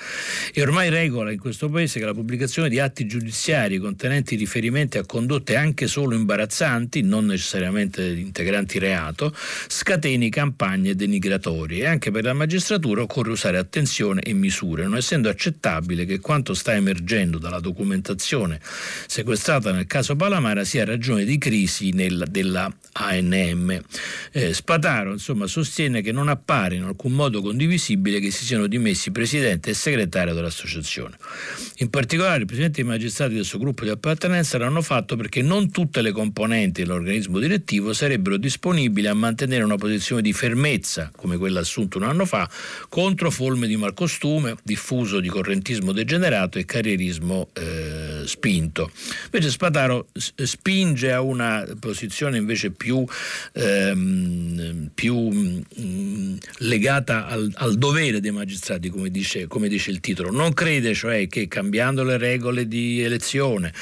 [0.53, 5.07] È ormai regola in questo Paese che la pubblicazione di atti giudiziari contenenti riferimenti a
[5.07, 9.35] condotte anche solo imbarazzanti, non necessariamente integranti reato,
[9.69, 15.29] scateni campagne denigratorie anche per la magistratura magistratura occorre usare attenzione e misure, non essendo
[15.29, 18.61] accettabile che quanto sta emergendo dalla documentazione
[19.07, 23.81] sequestrata nel caso Palamara sia ragione di crisi nel, della ANM.
[24.33, 29.11] Eh, Spataro insomma, sostiene che non appare in alcun modo condivisibile che si siano dimessi
[29.11, 31.17] presidente e segretario dell'associazione.
[31.77, 35.43] In particolare i presidenti e i magistrati del suo gruppo di appartenenza l'hanno fatto perché
[35.43, 41.37] non tutte le componenti dell'organismo direttivo sarebbero disponibili a mantenere una posizione di fermezza, come
[41.37, 42.49] quella assunta un anno fa,
[42.89, 48.91] contro forme di malcostume, diffuso di correntismo degenerato e carrierismo eh, spinto.
[49.27, 53.05] Invece Spataro spinge a una posizione invece più,
[53.53, 60.01] ehm, più mh, mm, legata al, al, dovere dei magistrati, come dice, come dice, il
[60.01, 60.31] titolo.
[60.31, 63.73] Non crede cioè che cambiando le regole di elezione,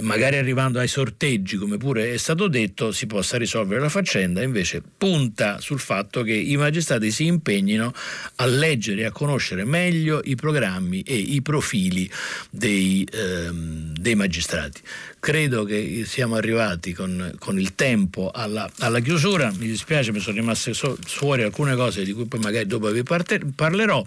[0.00, 4.82] magari arrivando ai sorteggi, come pure è stato detto, si possa risolvere la faccenda, invece
[4.96, 7.92] punta sul fatto che i magistrati si impegnino
[8.36, 12.10] a leggere e a conoscere meglio i programmi e i profili
[12.50, 14.80] dei, ehm, dei magistrati.
[15.18, 20.36] Credo che siamo arrivati con, con il tempo alla, alla, chiusura, mi dispiace, mi sono
[20.36, 24.04] rimaste fuori alcune cose di cui poi magari dopo vi parlerò.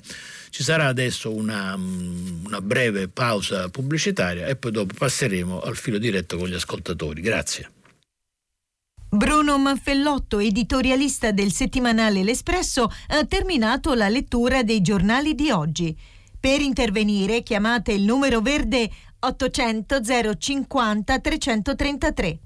[0.50, 6.38] Ci sarà adesso una, una breve pausa pubblicitaria e poi dopo passeremo al filo diretto
[6.38, 7.22] con gli ascoltatori.
[7.22, 7.70] Grazie.
[9.10, 15.96] Bruno Manfellotto, editorialista del settimanale L'Espresso, ha terminato la lettura dei giornali di oggi.
[16.38, 18.90] Per intervenire chiamate il numero verde
[19.26, 20.02] 800
[20.38, 22.40] 050 333.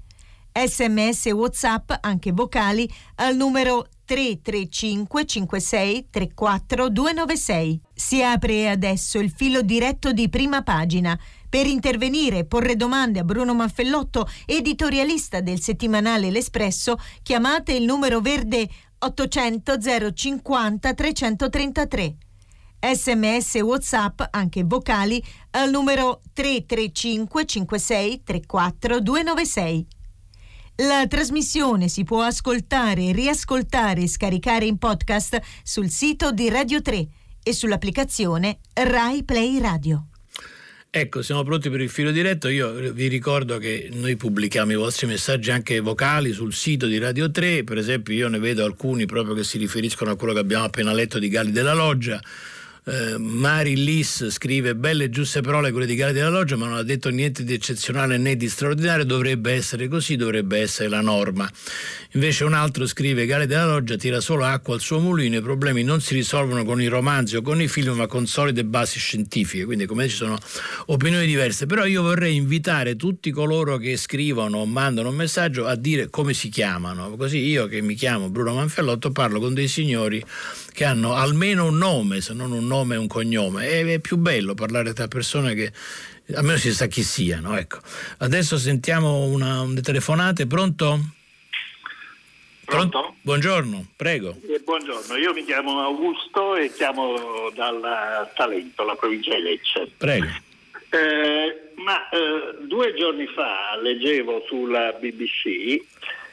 [0.52, 7.80] Sms WhatsApp, anche vocali, al numero 335 56 34 296.
[7.94, 11.18] Si apre adesso il filo diretto di prima pagina.
[11.48, 18.20] Per intervenire e porre domande a Bruno Manfellotto, editorialista del settimanale L'Espresso, chiamate il numero
[18.20, 18.68] verde
[18.98, 19.76] 800
[20.14, 22.16] 050 333.
[22.80, 29.86] Sms WhatsApp, anche vocali, al numero 335 56 34 296.
[30.76, 37.06] La trasmissione si può ascoltare, riascoltare e scaricare in podcast sul sito di Radio 3
[37.42, 40.06] e sull'applicazione Rai Play Radio.
[40.92, 42.48] Ecco, siamo pronti per il filo diretto.
[42.48, 47.30] Io vi ricordo che noi pubblichiamo i vostri messaggi anche vocali sul sito di Radio
[47.30, 47.62] 3.
[47.62, 50.92] Per esempio, io ne vedo alcuni proprio che si riferiscono a quello che abbiamo appena
[50.92, 52.20] letto di Galli della Loggia
[52.84, 56.78] eh, Mari Lis scrive belle e giuste parole quelle di Gale della Loggia ma non
[56.78, 59.04] ha detto niente di eccezionale né di straordinario.
[59.04, 61.50] Dovrebbe essere così dovrebbe essere la norma.
[62.12, 65.82] Invece un altro scrive Gale della Loggia tira solo acqua al suo mulino i problemi
[65.82, 69.64] non si risolvono con i romanzi o con i film ma con solide basi scientifiche.
[69.64, 70.38] Quindi come ci sono
[70.86, 71.66] opinioni diverse.
[71.66, 76.32] Però io vorrei invitare tutti coloro che scrivono o mandano un messaggio a dire come
[76.32, 77.16] si chiamano.
[77.16, 80.24] Così io che mi chiamo Bruno Manfellotto parlo con dei signori
[80.72, 83.68] che hanno almeno un nome, se non un nome e un cognome.
[83.68, 85.72] È, più bello parlare tra persone che
[86.34, 87.56] almeno si sa chi siano.
[87.56, 87.78] Ecco.
[88.18, 90.46] Adesso sentiamo una, una telefonate.
[90.46, 90.98] Pronto?
[92.64, 93.16] Pronto?
[93.22, 94.36] Buongiorno, prego.
[94.48, 99.90] Eh, buongiorno, io mi chiamo Augusto e chiamo dal Talento, la provincia di Lecce.
[99.96, 100.28] Prego.
[100.90, 105.80] Eh, ma eh, due giorni fa leggevo sulla BBC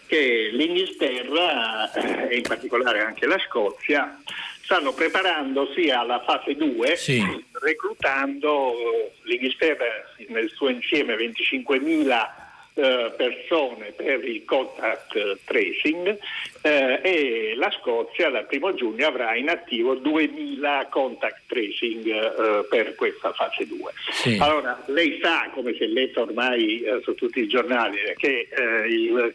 [0.07, 4.19] che l'Inghilterra eh, e in particolare anche la Scozia
[4.61, 7.23] stanno preparandosi alla fase 2 sì.
[7.61, 9.85] reclutando eh, l'Inghilterra
[10.29, 12.45] nel suo insieme 25.000
[12.79, 16.17] eh, persone per il contact tracing
[16.61, 22.93] eh, e la Scozia dal primo giugno avrà in attivo 2.000 contact tracing eh, per
[22.95, 23.93] questa fase 2.
[24.11, 24.37] Sì.
[24.39, 28.47] Allora, lei sa, come si è letto ormai eh, su tutti i giornali, che
[28.87, 29.33] il il,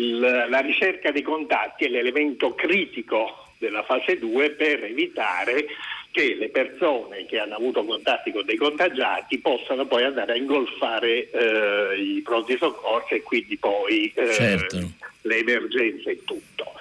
[0.00, 5.66] la ricerca dei contatti è l'elemento critico della fase 2 per evitare
[6.10, 11.30] che le persone che hanno avuto contatti con dei contagiati possano poi andare a ingolfare
[11.30, 14.78] eh, i pronti soccorsi e quindi poi eh, certo.
[15.22, 16.72] le emergenze e tutto.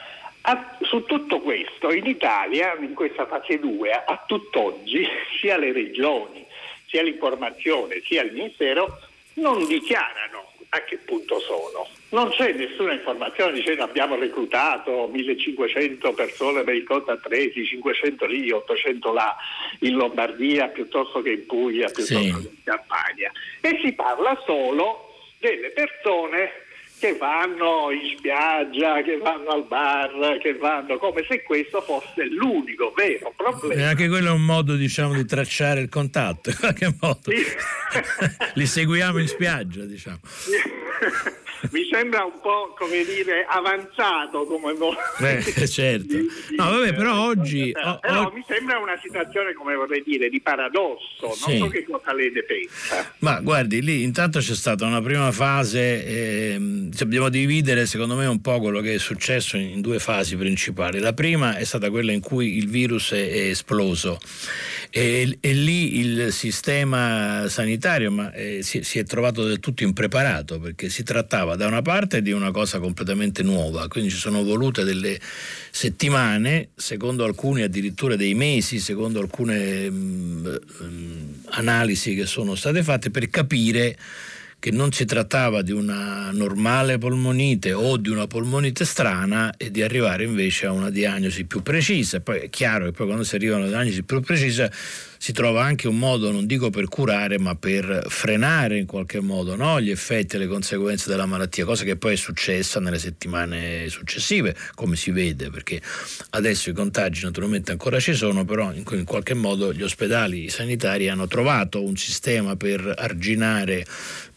[0.42, 5.06] A, su tutto questo in Italia, in questa fase 2, a tutt'oggi
[5.40, 6.46] sia le regioni,
[6.86, 9.00] sia l'informazione, sia il Ministero
[9.34, 11.88] non dichiarano a che punto sono.
[12.10, 18.52] Non c'è nessuna informazione dicendo abbiamo reclutato 1500 persone per il conto 13, 500 lì,
[18.52, 19.36] 800 là
[19.80, 22.32] in Lombardia piuttosto che in Puglia, piuttosto sì.
[22.32, 23.32] che in Campania.
[23.62, 26.66] E si parla solo delle persone
[27.00, 32.92] che vanno in spiaggia, che vanno al bar, che vanno come se questo fosse l'unico
[32.96, 33.82] vero problema.
[33.82, 37.32] E anche quello è un modo diciamo di tracciare il contatto, in qualche modo.
[37.32, 37.44] Sì.
[38.56, 40.20] Li seguiamo in spiaggia, diciamo.
[41.72, 44.74] mi sembra un po' come dire avanzato come
[45.20, 46.16] Beh, certo.
[46.58, 48.32] No, vabbè, però oggi però o...
[48.32, 51.58] mi sembra una situazione come vorrei dire di paradosso, non sì.
[51.58, 53.14] so che cosa lei ne pensa.
[53.20, 58.42] Ma guardi, lì intanto c'è stata una prima fase eh, dobbiamo dividere secondo me un
[58.42, 61.00] po' quello che è successo in due fasi principali.
[61.00, 64.20] La prima è stata quella in cui il virus è, è esploso
[64.90, 70.60] e, e, lì il sistema sanitario ma, eh, si, si, è trovato del tutto impreparato
[70.60, 74.84] perché si trattava da una parte di una cosa completamente nuova, quindi ci sono volute
[74.84, 75.20] delle
[75.72, 82.84] settimane, secondo alcuni addirittura dei mesi, secondo alcune mh, mm, mh, analisi che sono state
[82.84, 83.98] fatte per capire
[84.60, 89.84] che non si trattava di una normale polmonite o di una polmonite strana e di
[89.84, 92.20] arrivare invece a una diagnosi più precisa.
[92.22, 94.70] Poi è chiaro che poi quando si arriva a una diagnosi più precisa
[95.20, 99.56] si trova anche un modo, non dico per curare, ma per frenare in qualche modo
[99.56, 99.82] no?
[99.82, 104.56] gli effetti e le conseguenze della malattia, cosa che poi è successa nelle settimane successive,
[104.76, 105.82] come si vede, perché
[106.32, 111.10] adesso i contagi naturalmente ancora ci sono, però in, in qualche modo gli ospedali sanitari
[111.10, 113.86] hanno trovato un sistema per arginare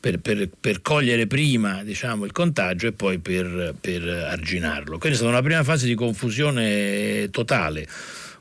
[0.01, 4.98] per, per, per, cogliere prima diciamo, il contagio e poi per, per arginarlo.
[4.98, 7.86] Quindi è stata una prima fase di confusione totale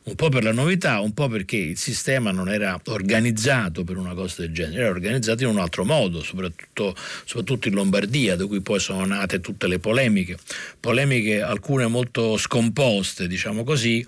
[0.10, 4.14] un po' per la novità, un po' perché il sistema non era organizzato per una
[4.14, 6.96] cosa del genere, era organizzato in un altro modo, soprattutto,
[7.26, 10.38] soprattutto in Lombardia, da cui poi sono nate tutte le polemiche,
[10.80, 14.06] polemiche alcune molto scomposte, diciamo così,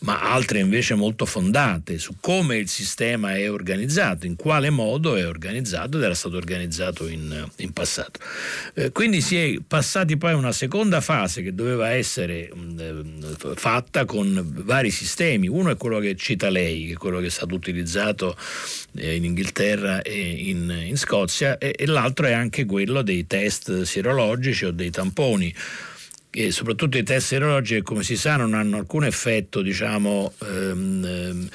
[0.00, 5.26] ma altre invece molto fondate su come il sistema è organizzato, in quale modo è
[5.26, 8.20] organizzato ed era stato organizzato in, in passato.
[8.74, 13.54] Eh, quindi si è passati poi a una seconda fase che doveva essere mh, eh,
[13.54, 15.48] fatta con vari sistemi sistemi.
[15.48, 18.36] Uno è quello che cita lei, che è quello che è stato utilizzato
[18.96, 23.82] eh, in Inghilterra e in, in Scozia, e, e l'altro è anche quello dei test
[23.82, 25.54] sierologici o dei tamponi
[26.34, 31.48] e soprattutto i test serologici come si sa non hanno alcun effetto diciamo ehm, ehm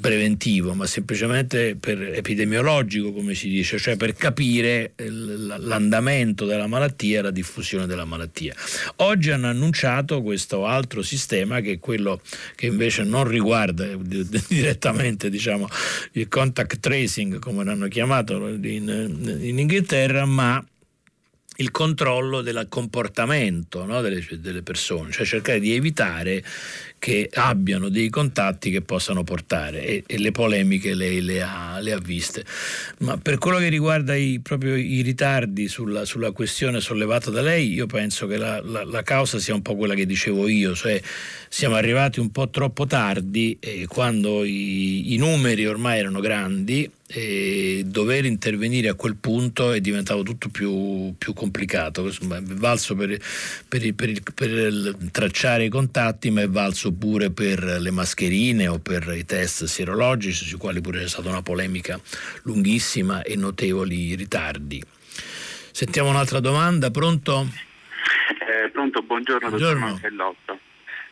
[0.00, 7.30] preventivo ma semplicemente epidemiologico come si dice cioè per capire l'andamento della malattia e la
[7.30, 8.54] diffusione della malattia.
[8.96, 12.20] Oggi hanno annunciato questo altro sistema che è quello
[12.54, 13.86] che invece non riguarda
[14.46, 15.66] direttamente diciamo
[16.12, 20.64] il contact tracing come l'hanno chiamato in, in Inghilterra ma
[21.56, 26.42] il controllo del comportamento no, delle, delle, persone, cioè cercare di evitare
[27.02, 31.90] che abbiano dei contatti che possano portare e, e le polemiche lei le ha, le
[31.90, 32.44] ha, viste.
[32.98, 37.72] Ma per quello che riguarda i, proprio i ritardi sulla, sulla, questione sollevata da lei,
[37.72, 41.02] io penso che la, la, la, causa sia un po' quella che dicevo io, cioè
[41.48, 47.82] siamo arrivati un po' troppo tardi e quando i, i numeri ormai erano grandi e
[47.84, 52.06] dover intervenire a quel punto è diventato tutto più, più complicato.
[52.06, 53.18] Insomma, è valso per,
[53.68, 59.12] per, per, per, tracciare i contatti, ma è valso pure per le mascherine o per
[59.16, 62.00] i test sierologici, sui quali pure c'è stata una polemica
[62.42, 64.82] lunghissima e notevoli ritardi.
[65.72, 67.46] Sentiamo un'altra domanda, pronto?
[68.40, 70.00] Eh, pronto, buongiorno, buongiorno.
[70.10, 70.58] dottor.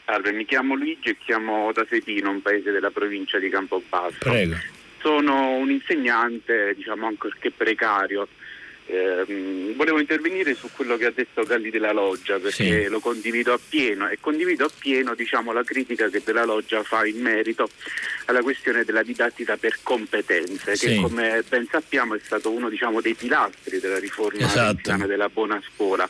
[0.04, 4.16] Salve, mi chiamo Luigi e chiamo da Setino, un paese della provincia di Campobasso.
[4.18, 4.56] Prego
[5.00, 8.28] sono un insegnante, diciamo anche precario.
[8.92, 12.88] Eh, volevo intervenire su quello che ha detto Galli della Loggia perché sì.
[12.88, 17.70] lo condivido appieno e condivido appieno diciamo, la critica che della Loggia fa in merito
[18.24, 20.86] alla questione della didattica per competenze sì.
[20.88, 25.06] che come ben sappiamo è stato uno diciamo, dei pilastri della riforma esatto.
[25.06, 26.08] della buona scuola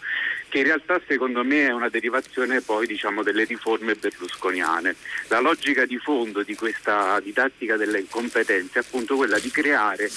[0.49, 4.97] che in realtà secondo me è una derivazione poi diciamo, delle riforme berlusconiane.
[5.29, 10.11] La logica di fondo di questa didattica delle competenze è appunto quella di creare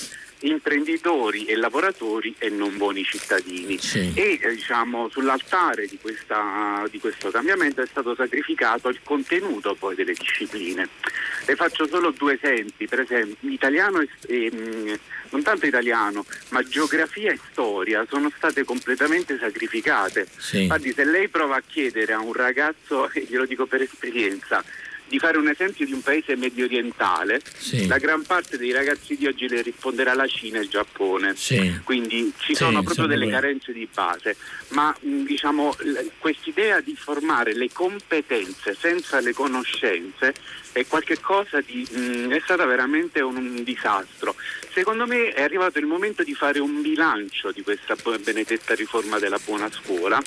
[0.44, 3.78] imprenditori e lavoratori e non buoni cittadini.
[3.78, 4.12] Sì.
[4.16, 9.96] E eh, diciamo, sull'altare di, questa, di, questo cambiamento è stato sacrificato il contenuto poi
[9.96, 10.88] delle discipline.
[11.46, 14.94] Le faccio solo due esempi, per esempio italiano e, e mm,
[15.30, 20.28] non tanto italiano, ma geografia e storia sono state completamente sacrificate.
[20.38, 20.64] Sì.
[20.64, 24.64] Infatti se lei prova a chiedere a un ragazzo, e glielo dico per esperienza,
[25.08, 27.88] di fare un esempio di un paese medio orientale, sì.
[27.88, 31.36] la gran parte dei ragazzi di oggi le risponderà la Cina e il Giappone.
[31.36, 31.80] Sì.
[31.84, 34.36] Quindi ci sono sì, proprio delle carenze di base,
[34.70, 35.76] ma diciamo
[36.18, 40.34] quest'idea di formare le competenze senza le conoscenze
[40.74, 44.36] è qualcosa di mh, è stata veramente un, un, disastro.
[44.72, 49.40] Secondo me è arrivato il momento di fare un bilancio di questa benedetta riforma della
[49.44, 50.20] buona scuola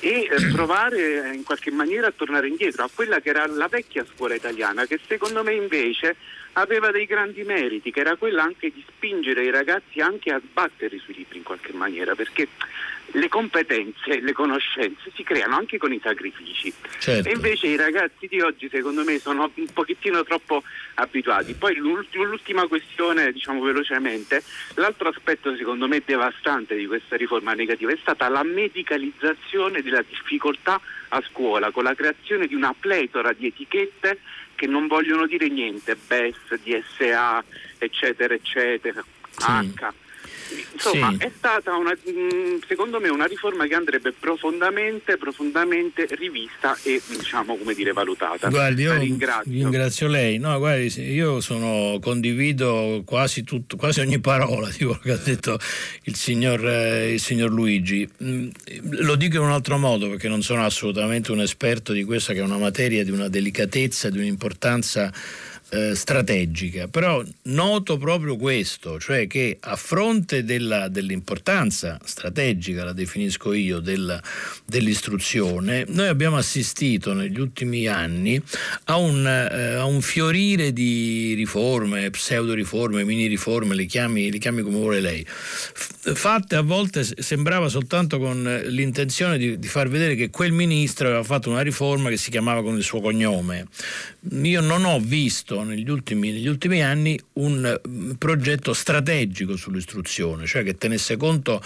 [0.00, 4.04] e eh, provare in qualche maniera a tornare indietro a quella che era la vecchia
[4.12, 6.16] scuola italiana che secondo me invece
[6.54, 10.98] aveva dei grandi meriti, che era quella anche di spingere i ragazzi anche a sbattere
[10.98, 12.48] sui libri in qualche maniera, perché
[13.12, 16.72] le competenze, le conoscenze si creano anche con i sacrifici.
[16.98, 17.28] Certo.
[17.28, 20.62] E invece i ragazzi di oggi secondo me sono un pochettino troppo
[20.94, 21.54] abituati.
[21.54, 24.42] Poi l'ultima questione, diciamo velocemente,
[24.74, 30.80] l'altro aspetto secondo me devastante di questa riforma negativa è stata la medicalizzazione della difficoltà
[31.08, 34.20] a scuola con la creazione di una pletora di etichette
[34.54, 37.42] che non vogliono dire niente, BES, DSA,
[37.78, 39.42] eccetera, eccetera, sì.
[39.42, 39.92] H
[40.72, 41.24] Insomma, sì.
[41.24, 47.56] è stata una, mm, secondo me una riforma che andrebbe profondamente, profondamente rivista e diciamo
[47.56, 48.48] come dire valutata.
[48.48, 49.52] Guardi, io ringrazio.
[49.52, 50.38] ringrazio lei.
[50.38, 55.58] No, guardi, io sono, condivido quasi, tutto, quasi ogni parola di quello che ha detto
[56.04, 58.08] il signor, eh, il signor Luigi.
[58.22, 58.48] Mm,
[58.90, 62.40] lo dico in un altro modo perché non sono assolutamente un esperto di questa che
[62.40, 65.12] è una materia di una delicatezza, di un'importanza
[65.70, 73.52] eh, strategica, però noto proprio questo, cioè che a fronte della, dell'importanza strategica, la definisco
[73.52, 74.20] io, della,
[74.66, 78.40] dell'istruzione, noi abbiamo assistito negli ultimi anni
[78.84, 84.38] a un, eh, a un fiorire di riforme, pseudo riforme, mini riforme, le chiami, le
[84.38, 90.16] chiami come vuole lei, fatte a volte sembrava soltanto con l'intenzione di, di far vedere
[90.16, 93.68] che quel ministro aveva fatto una riforma che si chiamava con il suo cognome.
[94.42, 100.62] Io non ho visto negli ultimi, negli ultimi anni un mm, progetto strategico sull'istruzione, cioè
[100.62, 101.62] che tenesse conto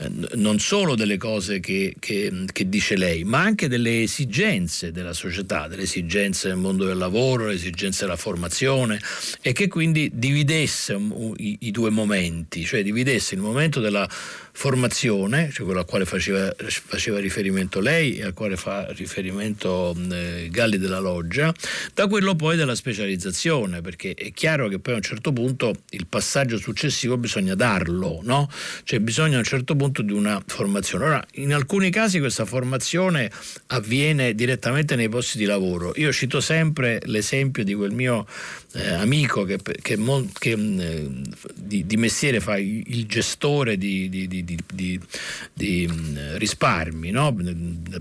[0.00, 5.12] eh, non solo delle cose che, che, che, dice lei, ma anche delle esigenze della
[5.12, 9.00] società, delle esigenze del mondo del lavoro, le esigenze della formazione
[9.42, 10.94] e che quindi dividesse
[11.38, 14.08] i, i due momenti, cioè dividesse il momento della
[14.58, 20.48] formazione, cioè quello al quale faceva, faceva, riferimento lei e al quale fa riferimento eh,
[20.50, 21.54] Galli della Loggia,
[21.94, 26.08] da quello poi della specializzazione, perché è chiaro che poi a un certo punto il
[26.08, 28.50] passaggio successivo bisogna darlo, no?
[28.82, 31.04] Cioè bisogna a un certo punto di una formazione.
[31.04, 33.30] Ora, in alcuni casi questa formazione
[33.68, 35.92] avviene direttamente nei posti di lavoro.
[35.94, 38.26] Io cito sempre l'esempio di quel mio
[38.72, 39.98] eh, amico che, che,
[40.38, 41.10] che eh,
[41.54, 44.28] di, di, mestiere fa il gestore di, di,
[45.54, 47.34] di mm, risparmi, no?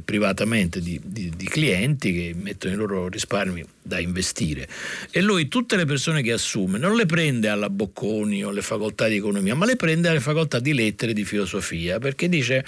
[0.03, 0.99] privatamente di,
[1.47, 4.67] clienti che mettono i loro risparmi da investire.
[5.09, 9.07] E lui tutte le persone che assume non le prende alla Bocconi o alle facoltà
[9.07, 12.65] di economia, ma le prende alle facoltà di lettere e di filosofia, perché dice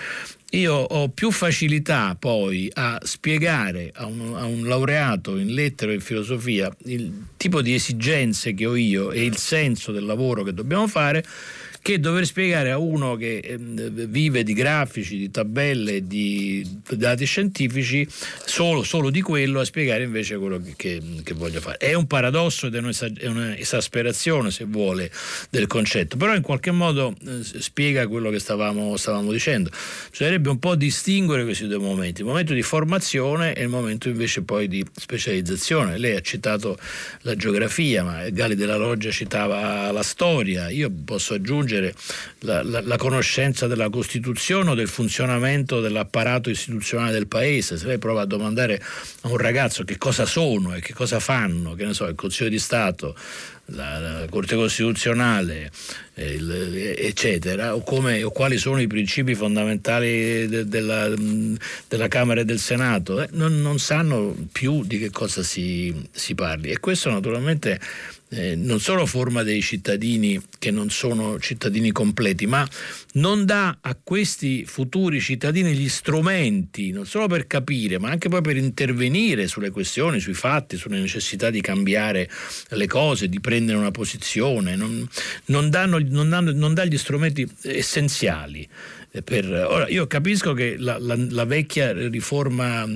[0.51, 5.99] io ho più facilità poi a spiegare a un, a un, laureato in lettere e
[5.99, 10.87] filosofia il tipo di esigenze che ho io e il senso del lavoro che dobbiamo
[10.87, 11.23] fare
[11.81, 18.07] che dover spiegare a uno che eh, vive di grafici, di tabelle, di dati scientifici,
[18.45, 21.77] solo, solo, di quello, a spiegare invece quello che, che, che voglio fare.
[21.77, 25.09] È un paradosso ed è un'esasperazione, se vuole,
[25.49, 29.69] del concetto, però in qualche modo eh, spiega quello che stavamo, stavamo dicendo.
[30.11, 34.41] Bisognerebbe un po' distinguere questi due momenti, il momento di formazione e il momento invece
[34.41, 35.97] poi di specializzazione.
[35.97, 36.77] Lei ha citato
[37.21, 41.93] la geografia, ma Gali della Loggia citava la storia, io posso aggiungere aggiungere
[42.39, 47.77] la, la, la, conoscenza della Costituzione o del funzionamento dell'apparato istituzionale del Paese.
[47.77, 48.81] Se lei prova a domandare
[49.21, 52.49] a un ragazzo che cosa sono e che cosa fanno, che ne so, il Consiglio
[52.49, 53.15] di Stato,
[53.67, 55.71] la, la Corte Costituzionale,
[56.19, 61.13] eccetera, o, come, o, quali sono i principi fondamentali de, della,
[61.87, 66.35] della, Camera e del Senato, eh, non, non, sanno più di che cosa si, si
[66.35, 66.71] parli.
[66.71, 67.79] E questo naturalmente
[68.31, 72.67] eh, non solo forma dei cittadini che non sono cittadini completi, ma
[73.13, 78.41] non dà a questi futuri cittadini gli strumenti, non solo per capire, ma anche poi
[78.41, 82.29] per intervenire sulle questioni, sui fatti, sulle necessità di cambiare
[82.69, 85.07] le cose, di prendere una posizione, non,
[85.45, 88.67] non, danno, non, danno, non dà gli strumenti essenziali.
[89.23, 92.87] Per, ora, io capisco che la, la, la vecchia riforma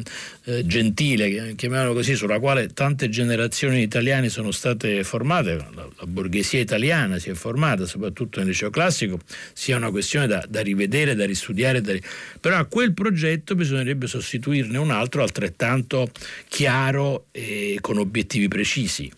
[0.44, 6.06] eh, gentile, chiamiamola così, sulla quale tante generazioni di italiani sono state formate, la, la,
[6.06, 9.20] borghesia italiana si è formata, soprattutto nel liceo classico,
[9.54, 11.94] sia una questione da, da rivedere, da ristudiare, da,
[12.40, 16.12] però a quel progetto bisognerebbe sostituirne un altro altrettanto
[16.48, 19.12] chiaro e con obiettivi precisi.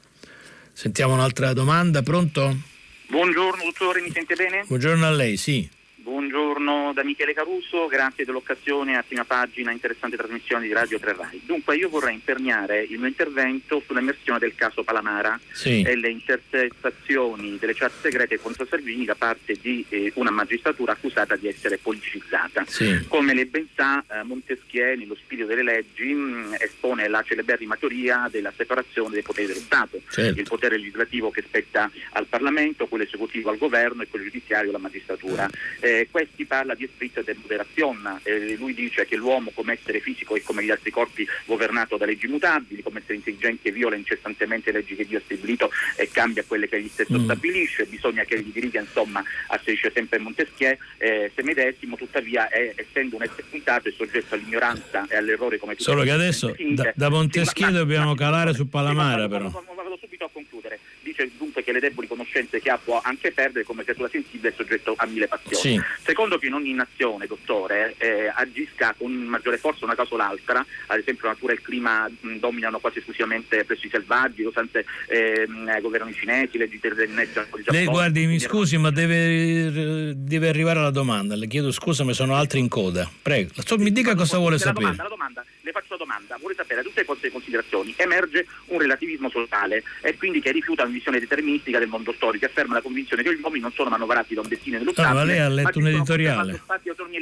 [0.72, 2.74] Sentiamo un'altra domanda, pronto?
[3.08, 4.64] Buongiorno dottore, mi sente bene?
[4.68, 5.70] Buongiorno a lei, sì.
[6.06, 11.42] Buongiorno da Michele Caruso, grazie dell'occasione a prima pagina, interessante trasmissione di Radio 3 Rai.
[11.44, 15.82] Dunque io vorrei imperniare il mio intervento sull'emersione del caso Palamara sì.
[15.82, 21.36] e le intercettazioni delle chat segrete contro Salvini da parte di eh, una magistratura accusata
[21.38, 22.66] di essere politicizzata.
[22.68, 23.04] Sì.
[23.08, 27.78] Come lei ben sa, eh, Montesquieu nello spirito delle leggi mh, mm, espone la celeberrima
[27.78, 30.40] teoria della separazione dei poteri dello Stato, certo.
[30.40, 34.78] il potere legislativo che spetta al Parlamento, quello esecutivo al governo e quello giudiziario alla
[34.78, 35.50] magistratura.
[35.80, 40.02] Eh, Eh, questi parla di spritz e moderazione, eh, lui dice che l'uomo come essere
[40.02, 44.72] fisico è come gli altri corpi governato da leggi mutabili, come essere intelligente viola incessantemente
[44.72, 47.24] le leggi che Dio ha stabilito e cambia quelle che egli stesso mm.
[47.24, 53.16] stabilisce, bisogna che egli diriga insomma, asserisce sempre Montesquieu, eh, se medesimo tuttavia è, essendo
[53.16, 57.10] un essere puntato è soggetto all'ignoranza e all'errore come tutti Solo che adesso da, da
[57.10, 59.50] Montesquieu sì, dobbiamo ma, calare ma, su Palamara però.
[59.50, 60.80] Vado, vado subito a concludere.
[61.06, 64.54] Dice dunque che le deboli conoscenze che ha può anche perdere come creatura sensibile è
[64.56, 65.78] soggetto a mille passioni.
[65.78, 65.82] Sì.
[66.04, 70.66] Secondo che in ogni nazione, dottore, eh, agisca con maggiore forza una cosa o l'altra,
[70.88, 74.50] ad esempio la natura e il clima mh, dominano quasi esclusivamente presso i selvaggi, lo
[74.50, 75.48] usanze eh,
[75.80, 77.78] governano i cinesi, leggi terrenizzano il Giappone.
[77.78, 81.36] Lei guardi, mi scusi, ma deve, deve, arrivare alla domanda.
[81.36, 83.08] Le chiedo scusa, ma sono altri in coda.
[83.22, 84.96] Prego, mi dica cosa vuole sapere.
[84.96, 88.80] Domanda, la domanda, le faccio la domanda, vuole sapere da tutte queste considerazioni emerge un
[88.80, 93.24] relativismo sociale e quindi che rifiuta una visione deterministica del mondo storico, afferma la convinzione
[93.24, 95.80] che gli uomini non sono manovrati da un destino dello no, ma lei ha letto
[95.80, 96.62] un editoriale.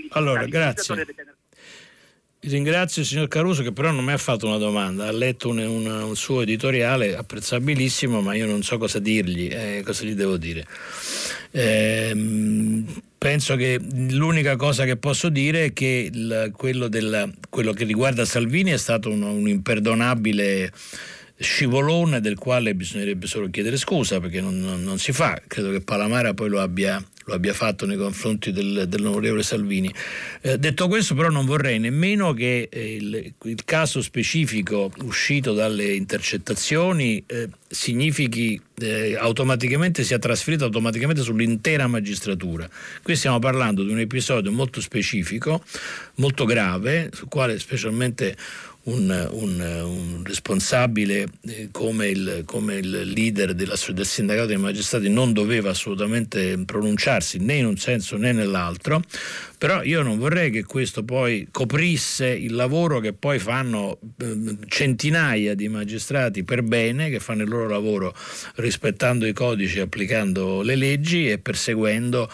[0.10, 1.06] Allora, grazie.
[2.46, 5.60] Ringrazio il signor Caruso che però non mi ha fatto una domanda, ha letto un,
[5.60, 10.36] un, un suo editoriale apprezzabilissimo, ma io non so cosa dirgli, eh, cosa gli devo
[10.36, 10.68] dire.
[11.52, 12.14] Eh,
[13.24, 18.26] penso che l'unica cosa che posso dire è che il, quello, del, quello, che riguarda
[18.26, 20.70] Salvini è stato un, un imperdonabile
[21.38, 25.80] scivolone del quale bisognerebbe solo chiedere scusa perché non, non, non si fa, credo che
[25.80, 29.94] Palamara poi lo abbia lo abbia fatto nei confronti del, dell'onorevole Salvini.
[30.42, 35.94] Eh, detto questo però non vorrei nemmeno che eh, il, il, caso specifico uscito dalle
[35.94, 42.70] intercettazioni eh, significhi eh, automaticamente, sia trasferito automaticamente sull'intera magistratura.
[43.02, 45.64] Qui stiamo parlando di un episodio molto specifico,
[46.16, 48.36] molto grave, sul quale specialmente
[48.86, 55.10] un, un, un responsabile eh, come, il, come, il, leader della, del sindacato dei magistrati
[55.10, 59.02] non doveva assolutamente pronunciarsi né in un senso né nell'altro,
[59.58, 65.54] però io non vorrei che questo poi coprisse il lavoro che poi fanno eh, centinaia
[65.54, 68.14] di magistrati per bene, che fanno il loro lavoro
[68.56, 72.30] rispettando i codici, applicando le leggi e perseguendo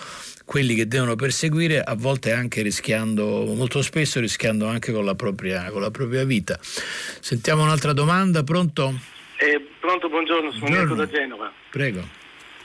[0.49, 5.69] quelli che devono perseguire, a volte anche rischiando, molto spesso rischiando anche con la propria,
[5.69, 6.57] con la propria vita.
[6.59, 8.91] Sentiamo un'altra domanda, pronto?
[9.37, 10.95] Eh, pronto, buongiorno, sono buongiorno.
[10.95, 11.53] da Genova.
[11.69, 12.01] Prego.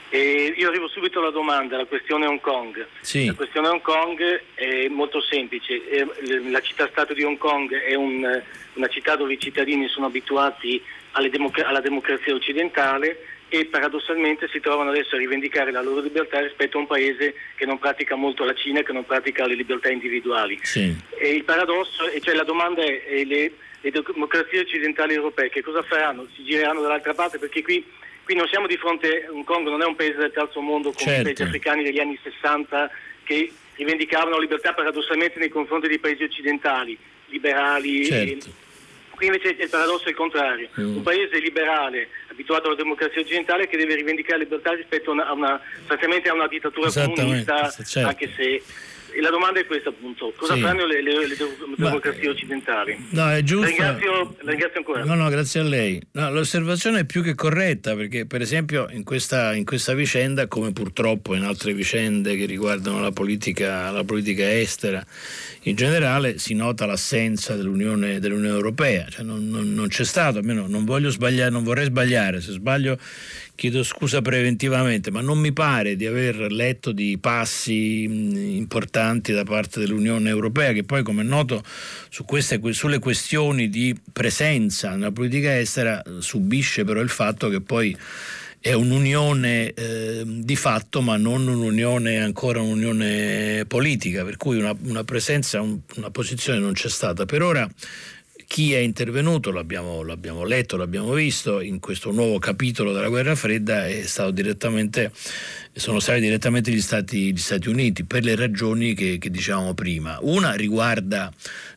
[0.09, 2.87] Eh, io arrivo subito alla domanda, la questione Hong Kong.
[3.01, 3.27] Sì.
[3.27, 4.19] La questione Hong Kong
[4.55, 5.79] è molto semplice.
[6.49, 8.41] La città-stato di Hong Kong è un,
[8.73, 10.81] una città dove i cittadini sono abituati
[11.29, 16.77] democ- alla democrazia occidentale e paradossalmente si trovano adesso a rivendicare la loro libertà rispetto
[16.77, 20.59] a un paese che non pratica molto la Cina che non pratica le libertà individuali.
[20.61, 20.93] Sì.
[21.17, 25.81] E il paradosso, e cioè la domanda è, le, le, democrazie occidentali europee che cosa
[25.83, 26.27] faranno?
[26.35, 27.85] Si gireranno dall'altra parte perché qui,
[28.25, 31.05] qui non siamo di fronte, Hong Kong non è un paese del terzo mondo come
[31.05, 31.21] certo.
[31.21, 32.91] i paesi africani degli anni 60
[33.23, 36.97] che rivendicavano libertà paradossalmente nei confronti dei paesi occidentali,
[37.27, 38.05] liberali.
[38.05, 38.63] Certo.
[39.15, 40.69] Qui invece il paradosso è il contrario.
[40.79, 40.97] Mm.
[40.97, 45.33] Un paese liberale, abituato alla democrazia occidentale, che deve rivendicare libertà rispetto a una, a
[45.33, 48.07] una, a una dittatura comunista, certo.
[48.07, 48.61] anche se
[49.15, 50.59] e la domanda è questa appunto, cosa sì.
[50.59, 51.35] faranno le, le, le
[51.77, 52.97] democrazie occidentali?
[53.11, 53.67] No, è giusto.
[53.67, 55.05] Ringrazio, ringrazio, ancora.
[55.05, 56.01] No, no, grazie a lei.
[56.11, 60.73] No, l'osservazione è più che corretta perché per esempio in questa, in questa, vicenda, come
[60.73, 65.01] purtroppo in altre vicende che riguardano la politica, la politica estera,
[65.61, 70.67] in generale si nota l'assenza dell'Unione, dell'Unione Europea, cioè non, non, non, c'è stato, almeno
[70.67, 72.97] non voglio sbagliare, non vorrei sbagliare, se sbaglio
[73.55, 79.79] chiedo scusa preventivamente, ma non mi pare di aver letto di passi importanti da parte
[79.79, 81.63] dell'Unione Europea, che poi, come è noto,
[82.09, 87.95] su queste, sulle questioni di presenza nella politica estera subisce però il fatto che poi
[88.59, 95.03] è un'unione eh, di fatto ma non un'unione ancora un'unione politica, per cui una, una
[95.03, 97.25] presenza, un, una posizione non c'è stata.
[97.25, 97.69] Per ora
[98.55, 103.83] chi è intervenuto, l'abbiamo, l'abbiamo, letto, l'abbiamo visto, in questo nuovo capitolo della guerra fredda
[105.73, 110.19] sono stati direttamente gli Stati, gli Stati, Uniti per le ragioni che, che dicevamo prima.
[110.21, 111.29] Una riguarda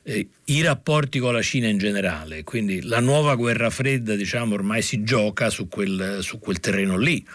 [0.05, 4.81] eh, i rapporti con la Cina in generale, quindi la nuova guerra fredda diciamo, ormai
[4.81, 7.26] si gioca su quel, su quel terreno lì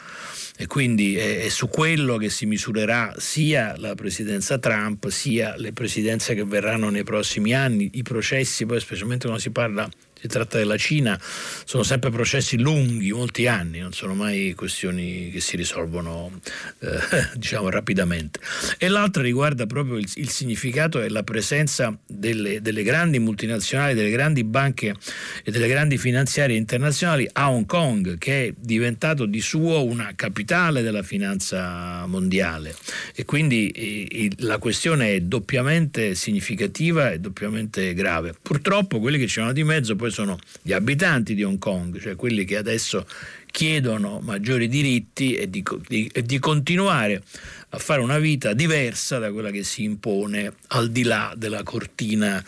[0.55, 5.73] e quindi è, è, su quello che si misurerà sia la presidenza Trump sia le
[5.73, 9.89] presidenze che verranno nei prossimi anni, i processi, poi specialmente quando si parla
[10.23, 11.19] si tratta della Cina,
[11.65, 16.39] sono sempre processi lunghi, molti anni, non sono mai questioni che si risolvono
[16.79, 16.87] eh,
[17.35, 18.39] diciamo rapidamente.
[18.77, 24.11] E l'altra riguarda proprio il, il significato e la presenza delle, delle, grandi multinazionali, delle
[24.11, 24.95] grandi banche
[25.43, 30.81] e delle grandi finanziarie internazionali a Hong Kong, che è diventato di suo una capitale
[30.81, 32.73] della finanza mondiale.
[33.13, 38.33] E quindi eh, la questione è doppiamente significativa e doppiamente grave.
[38.41, 42.15] Purtroppo quelli che ci vanno di mezzo poi sono gli abitanti di Hong Kong, cioè
[42.15, 43.05] quelli che adesso
[43.51, 47.21] chiedono maggiori diritti e di, di, e di, continuare
[47.69, 52.43] a fare una vita diversa da quella che si impone al di là della cortina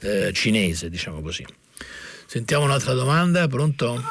[0.00, 1.44] eh, cinese, diciamo così.
[2.26, 4.02] Sentiamo un'altra domanda, pronto?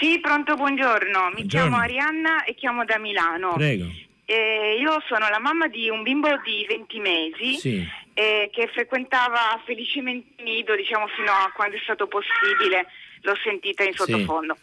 [0.00, 1.26] Sì, pronto, buongiorno.
[1.28, 1.46] Mi buongiorno.
[1.46, 3.54] chiamo Arianna e chiamo da Milano.
[3.54, 3.86] Prego.
[4.24, 7.88] Eh, io sono la mamma di un bimbo di 20 mesi sì.
[8.18, 12.88] Eh, che frequentava felicemente nido diciamo, fino a quando è stato possibile
[13.22, 14.56] l'ho sentita in sottofondo.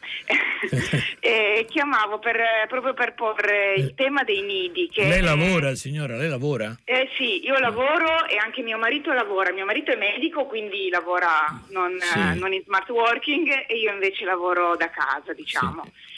[0.67, 1.15] Sì.
[1.21, 2.37] e chiamavo per,
[2.67, 3.93] proprio per porre il eh.
[3.93, 4.89] tema dei nidi.
[4.95, 6.17] Lei lavora, signora?
[6.17, 6.75] Lei lavora?
[6.83, 9.53] Eh, sì, io lavoro e anche mio marito lavora.
[9.53, 12.37] Mio marito è medico, quindi lavora non, sì.
[12.37, 15.83] non in smart working e io invece lavoro da casa, diciamo.
[15.85, 16.14] Sì.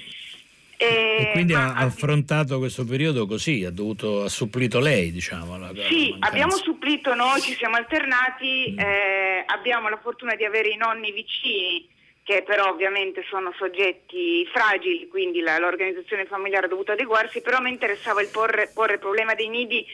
[0.78, 5.58] E, e, quindi ha affrontato questo periodo così, ha, dovuto, ha supplito lei, diciamo.
[5.58, 8.80] La, sì, la abbiamo supplito noi, ci siamo alternati, mm.
[8.80, 11.96] eh, abbiamo la fortuna di avere i nonni vicini
[12.28, 17.70] che però ovviamente sono soggetti fragili, quindi la, l'organizzazione familiare ha dovuto adeguarsi, però mi
[17.70, 19.86] interessava il porre, porre il problema dei nidi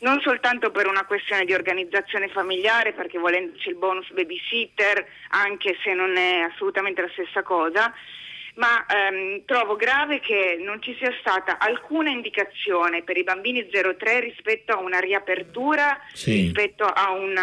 [0.00, 5.94] non soltanto per una questione di organizzazione familiare, perché volendoci il bonus babysitter, anche se
[5.94, 7.92] non è assolutamente la stessa cosa,
[8.60, 14.20] ma ehm, trovo grave che non ci sia stata alcuna indicazione per i bambini 0-3
[14.20, 16.42] rispetto a una riapertura, sì.
[16.42, 17.34] rispetto a un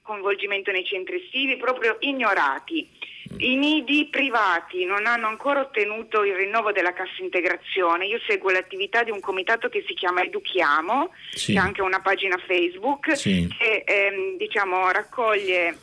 [0.00, 2.88] coinvolgimento nei centri estivi, proprio ignorati.
[3.36, 8.06] I nidi privati non hanno ancora ottenuto il rinnovo della cassa integrazione.
[8.06, 11.52] Io seguo l'attività di un comitato che si chiama Educhiamo, sì.
[11.52, 13.46] che ha anche una pagina Facebook, sì.
[13.56, 15.76] che ehm, diciamo, raccoglie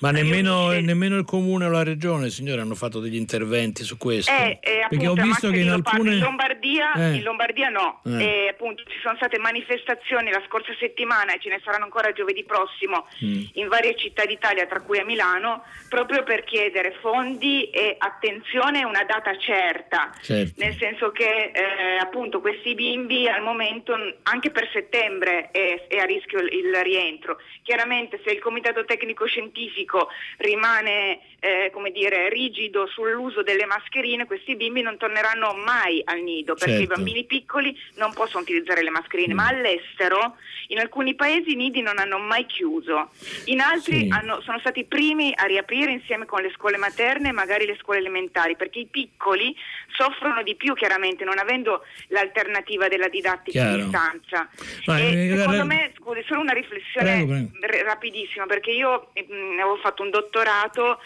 [0.00, 4.30] ma nemmeno, nemmeno, il comune o la regione, signore, hanno fatto degli interventi su questo?
[4.30, 6.14] Eh, eh, Perché appunto, ho visto che in alcune...
[6.14, 7.14] In Lombardia, eh.
[7.14, 8.00] in Lombardia no.
[8.04, 8.22] Eh.
[8.22, 12.44] E, appunto, ci sono state manifestazioni la scorsa settimana e ce ne saranno ancora giovedì
[12.44, 13.42] prossimo mm.
[13.54, 18.86] in varie città d'Italia, tra cui a Milano, proprio per chiedere fondi e attenzione a
[18.86, 20.12] una data certa.
[20.22, 20.62] Certo.
[20.62, 26.04] Nel senso che eh, appunto questi bimbi al momento, anche per settembre, è, è a
[26.04, 27.38] rischio il, il rientro.
[27.62, 30.08] Chiaramente se il comitato tecnico scientifico pubblico
[30.38, 36.54] rimane eh, come dire, rigido sull'uso delle mascherine, questi bimbi non torneranno mai al nido
[36.54, 36.92] perché certo.
[36.92, 39.36] i bambini piccoli non possono utilizzare le mascherine, mm.
[39.36, 40.36] ma all'estero
[40.68, 43.10] in alcuni paesi i nidi non hanno mai chiuso,
[43.46, 44.08] in altri sì.
[44.10, 47.76] hanno, sono stati i primi a riaprire insieme con le scuole materne e magari le
[47.80, 49.54] scuole elementari perché i piccoli
[49.96, 53.74] soffrono di più chiaramente non avendo l'alternativa della didattica Chiaro.
[53.74, 54.48] a distanza.
[54.86, 57.84] Ma, e, eh, secondo me, scusi, solo una riflessione prego, prego.
[57.84, 61.00] rapidissima perché io mh, mm, avevo fatto un dottorato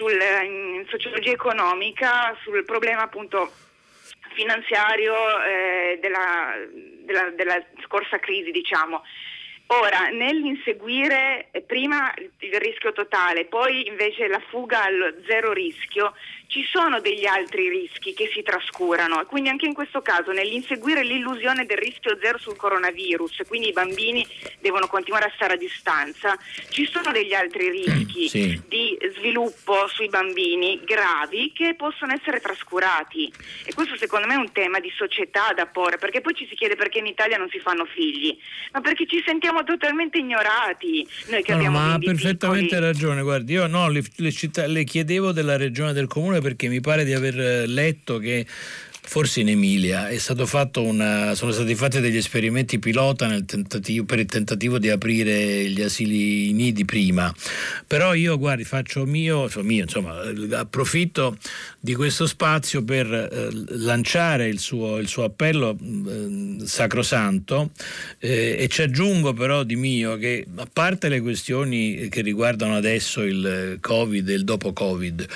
[0.00, 3.52] sul, in sociologia economica sul problema appunto
[4.32, 6.54] finanziario eh, della,
[7.04, 9.02] della, della, scorsa crisi, diciamo.
[9.66, 16.14] Ora, nell'inseguire prima il rischio totale, poi invece la fuga al zero rischio,
[16.50, 21.04] ci sono degli altri rischi che si trascurano e quindi anche in questo caso nell'inseguire
[21.04, 24.26] l'illusione del rischio zero sul coronavirus, quindi i bambini
[24.58, 26.36] devono continuare a stare a distanza,
[26.70, 28.60] ci sono degli altri rischi sì.
[28.66, 33.32] di sviluppo sui bambini gravi che possono essere trascurati
[33.64, 36.56] e questo secondo me è un tema di società da porre perché poi ci si
[36.56, 38.36] chiede perché in Italia non si fanno figli,
[38.72, 42.84] ma perché ci sentiamo totalmente ignorati noi che no, abbiamo ma ha perfettamente piccoli.
[42.84, 46.80] ragione, guardi, io no, le, le, città, le chiedevo della regione del comune perché mi
[46.80, 48.46] pare di aver eh, letto che
[49.02, 50.08] forse in Emilia,
[50.76, 56.84] una, sono stati fatti degli esperimenti pilota per il tentativo di aprire gli asili nidi
[56.84, 57.34] prima.
[57.86, 60.20] Però io, guardi, faccio mio, mio insomma,
[60.52, 61.36] approfitto
[61.78, 63.48] di questo spazio per eh,
[63.78, 67.70] lanciare il suo, il suo appello eh, sacrosanto
[68.18, 73.22] eh, e ci aggiungo però di mio che a parte le questioni che riguardano adesso
[73.22, 75.26] il Covid e il dopo Covid,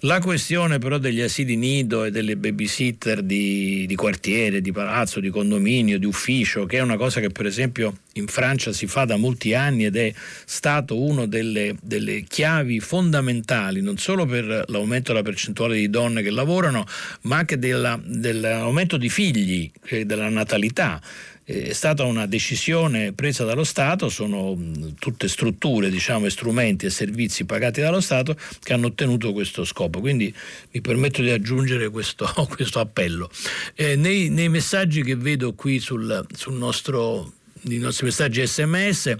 [0.00, 5.30] la questione però degli asili nido e delle babysitter di, di quartiere, di palazzo, di
[5.30, 9.16] condominio, di ufficio, che è una cosa che per esempio in Francia si fa da
[9.16, 10.12] molti anni ed è
[10.44, 16.30] stato una delle, delle, chiavi fondamentali non solo per l'aumento della percentuale di donne che
[16.30, 16.86] lavorano,
[17.22, 19.70] ma anche della, dell'aumento di figli,
[20.04, 21.00] della natalità
[21.44, 24.56] è stata una decisione presa dallo Stato, sono
[24.98, 30.00] tutte strutture, diciamo, strumenti e servizi pagati dallo Stato che hanno ottenuto questo scopo.
[30.00, 30.34] Quindi
[30.70, 33.30] mi permetto di aggiungere questo, questo appello.
[33.74, 37.32] Eh, nei, nei, messaggi che vedo qui sul, sul nostro,
[37.62, 39.16] i nostri messaggi sms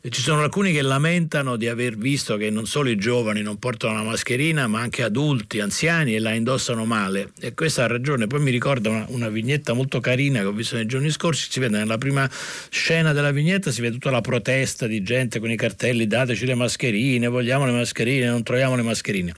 [0.00, 3.94] ci sono alcuni che lamentano di aver visto che non solo i giovani non portano
[3.94, 7.32] la mascherina, ma anche adulti, anziani e la indossano male.
[7.40, 8.28] E questa ha ragione.
[8.28, 11.50] Poi mi ricorda una, una, vignetta molto carina che ho visto nei giorni scorsi.
[11.50, 12.30] Si vede nella prima
[12.70, 16.54] scena della vignetta, si vede tutta la protesta di gente con i cartelli: dateci le
[16.54, 19.34] mascherine, vogliamo le mascherine, non troviamo le mascherine.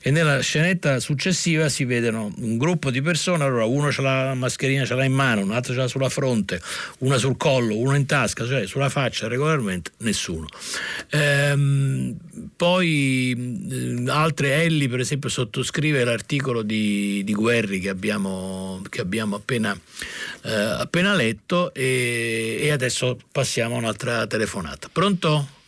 [0.00, 3.42] E nella scenetta successiva si vedono un gruppo di persone.
[3.42, 6.60] Allora, uno ha la mascherina, ce l'ha in mano, un altro ce l'ha sulla fronte,
[6.98, 10.46] una sul collo, uno in tasca, cioè sulla faccia regolarmente nessuno.
[11.10, 12.16] Ehm,
[12.56, 19.76] poi altre Elli per esempio sottoscrive l'articolo di, di Guerri che abbiamo, che abbiamo appena,
[20.44, 24.88] eh, appena, letto e, e adesso passiamo a un'altra telefonata.
[24.92, 25.62] Pronto?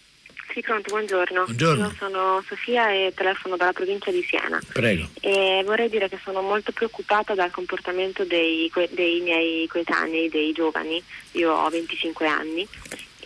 [0.57, 1.45] Sì, pronto, buongiorno.
[1.45, 1.85] buongiorno.
[1.85, 4.59] Io sono Sofia e telefono dalla provincia di Siena.
[4.73, 5.07] Prego.
[5.21, 11.03] E vorrei dire che sono molto preoccupata dal comportamento dei, dei miei coetanei, dei giovani.
[11.33, 12.67] Io ho 25 anni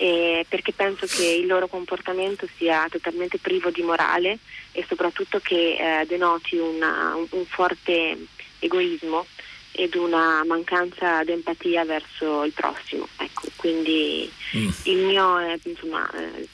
[0.01, 4.39] eh, perché penso che il loro comportamento sia totalmente privo di morale
[4.73, 8.17] e soprattutto che eh, denoti una, un, un, forte
[8.61, 9.27] egoismo
[9.73, 13.07] ed una mancanza di empatia verso il prossimo.
[13.19, 14.69] Ecco, quindi mm.
[14.85, 16.49] il mio è, insomma, eh,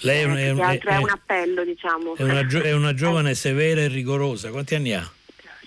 [0.00, 2.14] lei è un, è, un, è, è un appello, diciamo.
[2.14, 4.50] È una, è una giovane severa e rigorosa.
[4.50, 5.10] Quanti anni ha?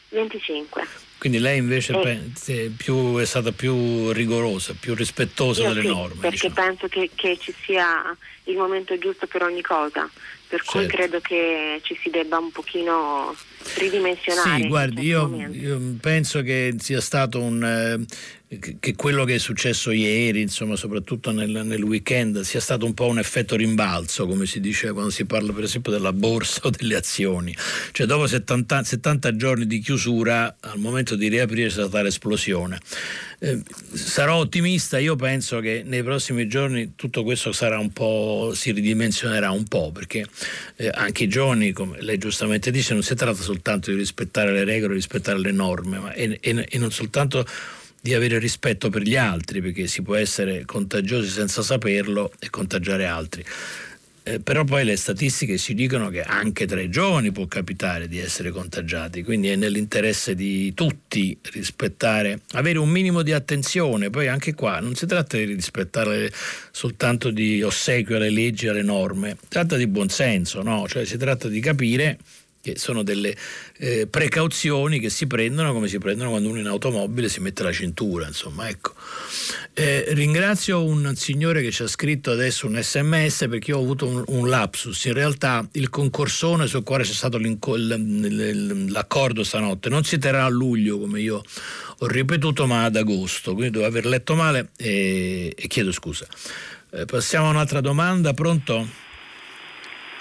[0.10, 0.88] 25.
[1.26, 2.00] Quindi lei invece
[2.46, 2.72] eh.
[2.78, 6.22] più, è stata più rigorosa, più rispettosa Io delle sì, norme.
[6.22, 6.68] Perché diciamo.
[6.68, 10.08] penso che, che, ci sia il momento giusto per ogni cosa,
[10.48, 10.78] per certo.
[10.78, 13.36] cui credo che ci si debba un pochino
[13.74, 14.62] ridimensionare.
[14.62, 18.06] Sì, guardi, io, io, penso che sia stato un...
[18.48, 23.08] Che quello che è successo ieri, insomma, soprattutto nel, nel, weekend, sia stato un po'
[23.08, 26.96] un effetto rimbalzo, come si dice quando si parla per esempio della borsa o delle
[26.96, 27.56] azioni.
[27.92, 32.80] Cioè dopo 70, 70 giorni di chiusura, al momento di riaprire c'è stata l'esplosione.
[33.40, 38.72] Eh, sarò ottimista, io penso che nei prossimi giorni tutto questo sarà un po', si
[38.72, 40.24] ridimensionerà un po', perché
[40.76, 44.64] eh, anche i giovani, come lei giustamente dice, non si tratta soltanto di rispettare le
[44.64, 47.44] regole, rispettare le norme, ma e, e, e non soltanto
[48.06, 53.08] di avere rispetto per gli altri, perché si può essere contagiosi senza saperlo e contagiare
[53.08, 53.44] altri.
[54.22, 58.20] Eh, però poi le statistiche ci dicono che anche tra i giovani può capitare di
[58.20, 64.54] essere contagiati, quindi è nell'interesse di tutti rispettare, avere un minimo di attenzione, poi anche
[64.54, 66.32] qua non si tratta di rispettare
[66.70, 70.88] soltanto di ossequio alle leggi alle norme, si tratta di buonsenso, no?
[70.88, 72.20] cioè si tratta di capire
[72.66, 73.36] che sono delle
[73.78, 77.72] eh, precauzioni che si prendono come si prendono quando uno in automobile si mette la
[77.72, 78.94] cintura, insomma, ecco.
[79.74, 84.08] Eh, ringrazio un signore che ci ha scritto adesso un sms perché io ho avuto
[84.08, 87.38] un, un lapsus, in realtà il concorsone sul quale c'è stato
[88.88, 91.44] l'accordo stanotte non si terrà a luglio come io
[92.00, 96.26] ho ripetuto ma ad agosto, quindi devo aver letto male e, e chiedo scusa.
[96.90, 99.05] Eh, passiamo a un'altra domanda, pronto?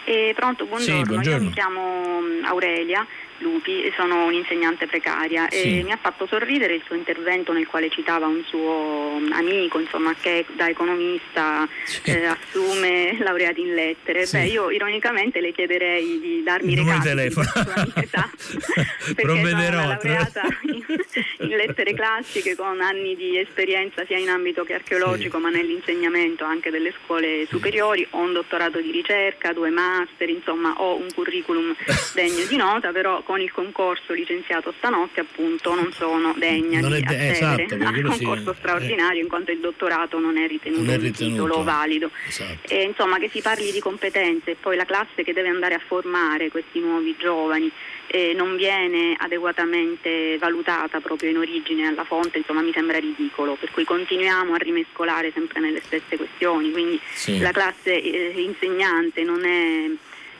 [0.06, 1.02] Eh, pronto, buongiorno.
[1.04, 1.38] Sì, buongiorno.
[1.38, 3.06] Io mi chiamo Aurelia
[3.44, 5.78] Lupi, sono un'insegnante precaria sì.
[5.78, 9.78] e mi ha fatto sorridere il suo intervento nel quale citava un suo mm, amico,
[9.78, 12.10] insomma, che da economista sì.
[12.10, 14.24] eh, assume laureati in lettere.
[14.24, 14.38] Sì.
[14.38, 17.48] Beh, io ironicamente le chiederei di darmi i recati telefono.
[19.14, 20.84] perché sono laureata in,
[21.40, 26.70] in, lettere classiche con anni di esperienza sia in ambito che archeologico, ma nell'insegnamento anche
[26.70, 31.74] delle scuole superiori, ho un dottorato di ricerca, due master, insomma, ho un curriculum
[32.14, 37.00] degno di nota, però con il concorso licenziato stanotte appunto non sono degna non di
[37.00, 40.90] de- accedere esatto, al concorso sì, straordinario in quanto il dottorato non è ritenuto, non
[40.90, 41.24] è ritenuto.
[41.24, 42.10] un titolo valido.
[42.26, 42.72] Esatto.
[42.72, 45.80] E, insomma che si parli di competenze e poi la classe che deve andare a
[45.84, 47.70] formare questi nuovi giovani
[48.06, 53.70] eh, non viene adeguatamente valutata proprio in origine alla fonte, insomma mi sembra ridicolo, per
[53.70, 57.38] cui continuiamo a rimescolare sempre nelle stesse questioni, quindi sì.
[57.38, 59.90] la classe eh, insegnante non è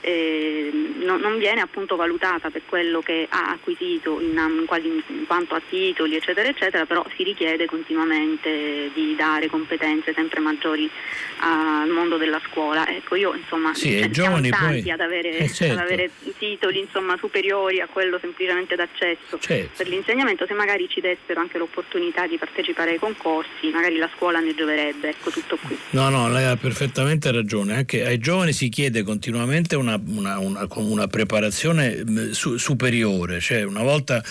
[0.05, 0.71] eh,
[1.03, 6.17] non, non, viene appunto valutata per quello che ha acquisito in, in, quanto a titoli
[6.17, 10.91] eccetera eccetera, però si richiede continuamente di dare competenze sempre maggiori
[11.39, 12.87] al mondo della scuola.
[12.87, 14.91] Ecco, io insomma sì, giovani tanti poi...
[14.91, 15.73] ad, avere, eh, certo.
[15.73, 19.71] ad avere, titoli insomma, superiori a quello semplicemente d'accesso certo.
[19.77, 24.41] per l'insegnamento, se magari ci dessero anche l'opportunità di partecipare ai concorsi, magari la scuola
[24.41, 25.79] ne gioverebbe, ecco tutto qui.
[25.91, 30.67] No, no, lei ha perfettamente ragione, anche ai giovani si chiede continuamente una una, una,
[30.67, 34.23] una, una preparazione mm, su, superiore, cioè una volta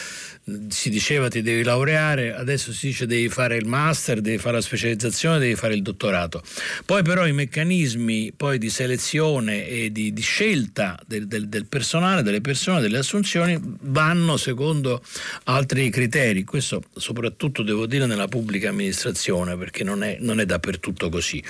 [0.68, 4.61] si diceva ti devi laureare, adesso si dice devi fare il master, devi fare la
[4.61, 6.44] specializzazione, devi fare il dottorato.
[6.86, 12.24] Poi però i meccanismi poi di selezione e di, di scelta del, del, del, personale,
[12.24, 15.02] delle persone, delle assunzioni vanno secondo
[15.45, 16.44] altri criteri.
[16.44, 21.41] Questo soprattutto devo dire nella pubblica amministrazione perché non è, non è dappertutto così.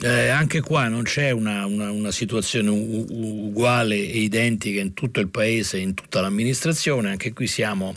[0.00, 5.20] Eh, anche qua non c'è una, una, una situazione u- uguale e identica in tutto
[5.20, 7.96] il paese, in tutta l'amministrazione, anche qui siamo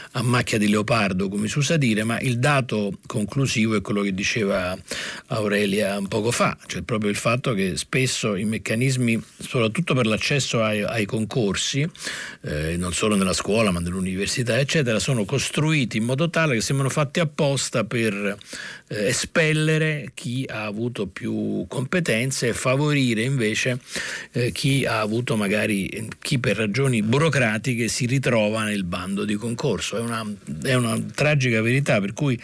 [0.13, 4.13] a macchia di leopardo, come si usa dire, ma il dato conclusivo è quello che
[4.13, 4.77] diceva
[5.27, 10.83] Aurelia poco fa, cioè proprio il fatto che spesso i meccanismi, soprattutto per l'accesso ai,
[10.83, 11.87] ai concorsi,
[12.41, 16.91] eh, non solo nella scuola ma nell'università, eccetera, sono costruiti in modo tale che sembrano
[16.91, 18.37] fatti apposta per
[18.87, 23.79] eh, espellere chi ha avuto più competenze e favorire invece
[24.33, 29.99] eh, chi ha avuto magari, chi per ragioni burocratiche si ritrova nel bando di concorso.
[30.01, 30.25] È una,
[30.63, 32.39] è una tragica verità, per cui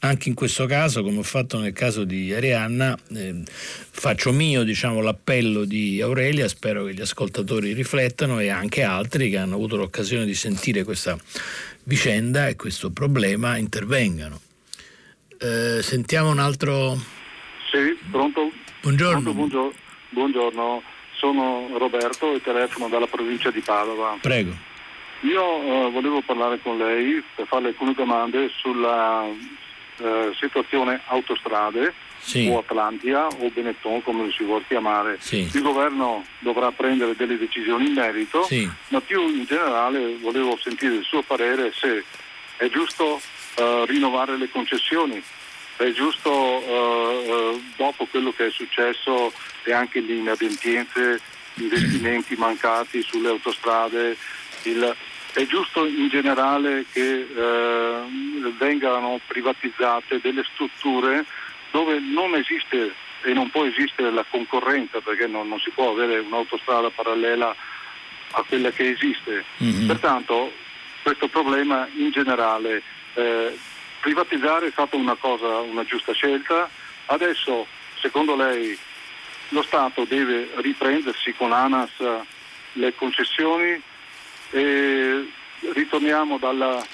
[0.00, 5.00] anche in questo caso, come ho fatto nel caso di Arianna, eh, faccio mio diciamo,
[5.00, 10.24] l'appello di Aurelia, spero che gli ascoltatori riflettano e anche altri che hanno avuto l'occasione
[10.24, 11.18] di sentire questa
[11.84, 14.40] vicenda e questo problema intervengano.
[15.38, 16.94] Eh, sentiamo un altro.
[17.70, 18.50] Sì, pronto?
[18.80, 19.20] Buongiorno.
[19.20, 19.72] Pronto, buongiorno.
[20.10, 20.82] buongiorno.
[21.16, 24.18] sono Roberto e telefono dalla provincia di Padova.
[24.20, 24.70] Prego.
[25.22, 29.26] Io eh, volevo parlare con lei per fare alcune domande sulla
[29.98, 32.48] eh, situazione autostrade sì.
[32.48, 35.18] o Atlantia o Benetton come si vuole chiamare.
[35.20, 35.48] Sì.
[35.52, 38.68] Il governo dovrà prendere delle decisioni in merito, sì.
[38.88, 42.04] ma più in generale volevo sentire il suo parere se
[42.56, 43.20] è giusto
[43.56, 45.22] uh, rinnovare le concessioni.
[45.76, 49.32] È giusto, uh, uh, dopo quello che è successo
[49.64, 51.20] e anche le inadempienze,
[51.54, 54.16] investimenti mancati sulle autostrade,
[54.64, 54.94] il,
[55.32, 57.26] è giusto in generale che
[58.58, 61.24] vengano privatizzate delle strutture
[61.70, 62.92] dove non esiste
[63.22, 67.54] e non può esistere la concorrenza perché non, non si può avere un'autostrada parallela
[68.32, 69.44] a quella che esiste.
[69.62, 69.86] Mm-hmm.
[69.86, 70.52] Pertanto
[71.02, 72.82] questo problema in generale
[73.14, 73.56] eh,
[74.00, 76.68] privatizzare è stata una cosa, una giusta scelta,
[77.06, 77.66] adesso
[78.00, 78.76] secondo lei
[79.50, 81.90] lo Stato deve riprendersi con ANAS
[82.72, 83.80] le concessioni
[84.52, 85.28] e
[85.72, 86.84] ritorniamo dalla,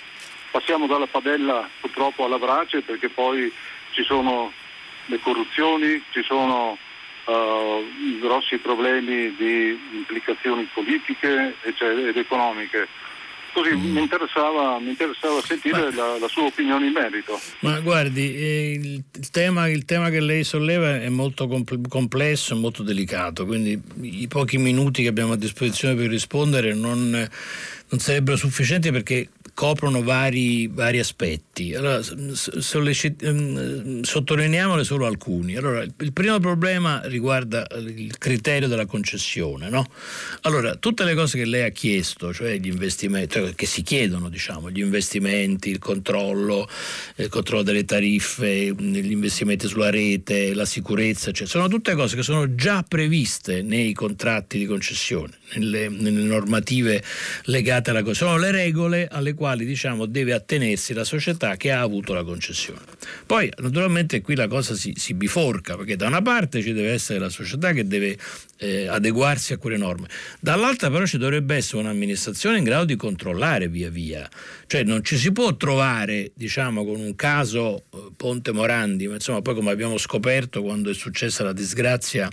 [0.50, 3.52] passiamo dalla padella purtroppo alla brace perché poi
[3.90, 4.52] ci sono
[5.06, 6.78] le corruzioni, ci sono
[7.24, 12.88] uh, grossi problemi di implicazioni politiche ed economiche
[13.58, 13.92] Così mm.
[13.92, 17.40] mi, interessava, mi, interessava, sentire la, la, sua opinione in merito.
[17.60, 21.48] Ma guardi, eh, il, tema, il, tema, che lei solleva è molto
[21.88, 27.10] complesso e molto delicato, quindi i pochi minuti che abbiamo a disposizione per rispondere non,
[27.10, 29.28] non sarebbero sufficienti perché
[29.58, 31.74] coprono vari, vari aspetti.
[31.74, 35.56] Allora, sollecit- ehm, sottolineiamone solo alcuni.
[35.56, 39.68] Allora, il primo problema riguarda il criterio della concessione.
[39.68, 39.84] No?
[40.42, 44.28] Allora, tutte le cose che lei ha chiesto, cioè gli investimenti, cioè che si chiedono,
[44.28, 46.68] diciamo, gli investimenti, il controllo,
[47.16, 52.22] il controllo delle tariffe, gli investimenti sulla rete, la sicurezza, cioè, sono tutte cose che
[52.22, 57.02] sono già previste nei contratti di concessione, nelle, nelle normative
[57.44, 58.32] legate alla concessione.
[58.32, 62.80] Sono le regole alle quali diciamo, deve attenersi la società che ha avuto la concessione.
[63.26, 67.18] Poi naturalmente qui la cosa si, si biforca perché da una parte ci deve essere
[67.18, 68.16] la società che deve
[68.58, 70.08] eh, adeguarsi a quelle norme,
[70.40, 74.28] dall'altra però ci dovrebbe essere un'amministrazione in grado di controllare via via,
[74.66, 79.42] cioè non ci si può trovare diciamo, con un caso eh, Ponte Morandi, ma insomma
[79.42, 82.28] poi come abbiamo scoperto quando è successa la disgrazia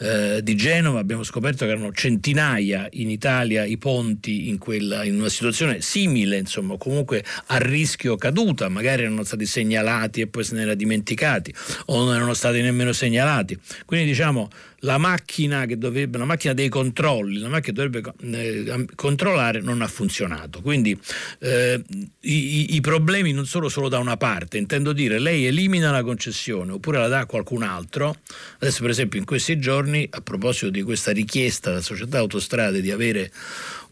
[0.00, 5.18] eh, di Genova abbiamo scoperto che erano centinaia in Italia i ponti in, quella, in
[5.18, 10.54] una situazione simile, insomma, comunque a rischio caduta, magari erano stati segnalati e poi se
[10.54, 11.54] ne erano dimenticati
[11.86, 13.58] o non erano stati nemmeno segnalati.
[13.84, 14.48] Quindi diciamo
[14.80, 19.88] la macchina, dovrebbe, la macchina dei controlli, la macchina che dovrebbe eh, controllare non ha
[19.88, 20.60] funzionato.
[20.62, 20.98] Quindi
[21.40, 21.82] eh,
[22.20, 26.72] i, i, problemi non sono solo da una parte, intendo dire lei elimina la concessione
[26.72, 28.16] oppure la dà a qualcun altro.
[28.58, 32.90] Adesso per esempio in questi giorni, a proposito di questa richiesta della società autostrade di
[32.90, 33.30] avere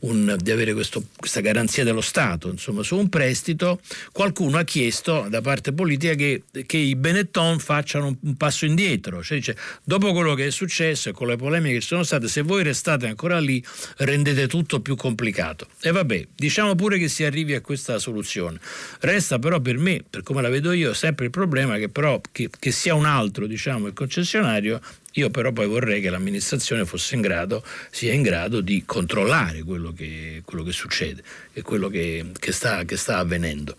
[0.01, 3.81] un, di avere questo, questa garanzia dello Stato insomma, su un prestito,
[4.13, 9.23] qualcuno ha chiesto da parte politica che, che i Benetton facciano un, un passo indietro,
[9.23, 12.29] cioè dice dopo quello che è successo e con le polemiche che ci sono state,
[12.29, 13.63] se voi restate ancora lì
[13.99, 15.67] rendete tutto più complicato.
[15.81, 18.59] E vabbè, diciamo pure che si arrivi a questa soluzione.
[19.01, 22.51] Resta però per me, per come la vedo io, sempre il problema che però che,
[22.57, 24.81] che sia un altro, diciamo, il concessionario
[25.15, 29.93] Io però poi vorrei che l'amministrazione fosse in grado, sia in grado di controllare quello
[29.93, 31.23] che, quello che succede
[31.55, 33.75] e quello che, che, sta, che sta, avvenendo.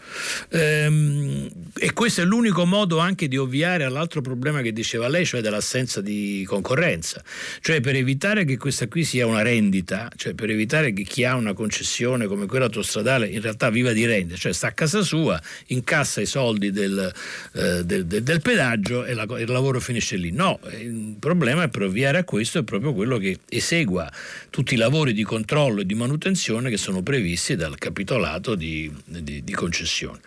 [0.49, 1.47] Ehm,
[1.77, 6.01] e questo è l'unico modo anche di ovviare all'altro problema che diceva lei, cioè dell'assenza
[6.01, 7.23] di concorrenza.
[7.61, 11.35] Cioè per evitare che questa qui sia una rendita, cioè per evitare che chi ha
[11.35, 15.39] una concessione come quella autostradale in realtà viva di rendita, cioè sta a casa sua,
[15.67, 17.13] incassa i soldi del,
[17.53, 20.31] eh, del, del, del pedaggio e la, il lavoro finisce lì.
[20.31, 24.11] No, il problema per ovviare a questo è proprio quello che esegua
[24.49, 29.43] tutti i lavori di controllo e di manutenzione che sono previsti dal capitolato di, di,
[29.43, 30.19] di concessione.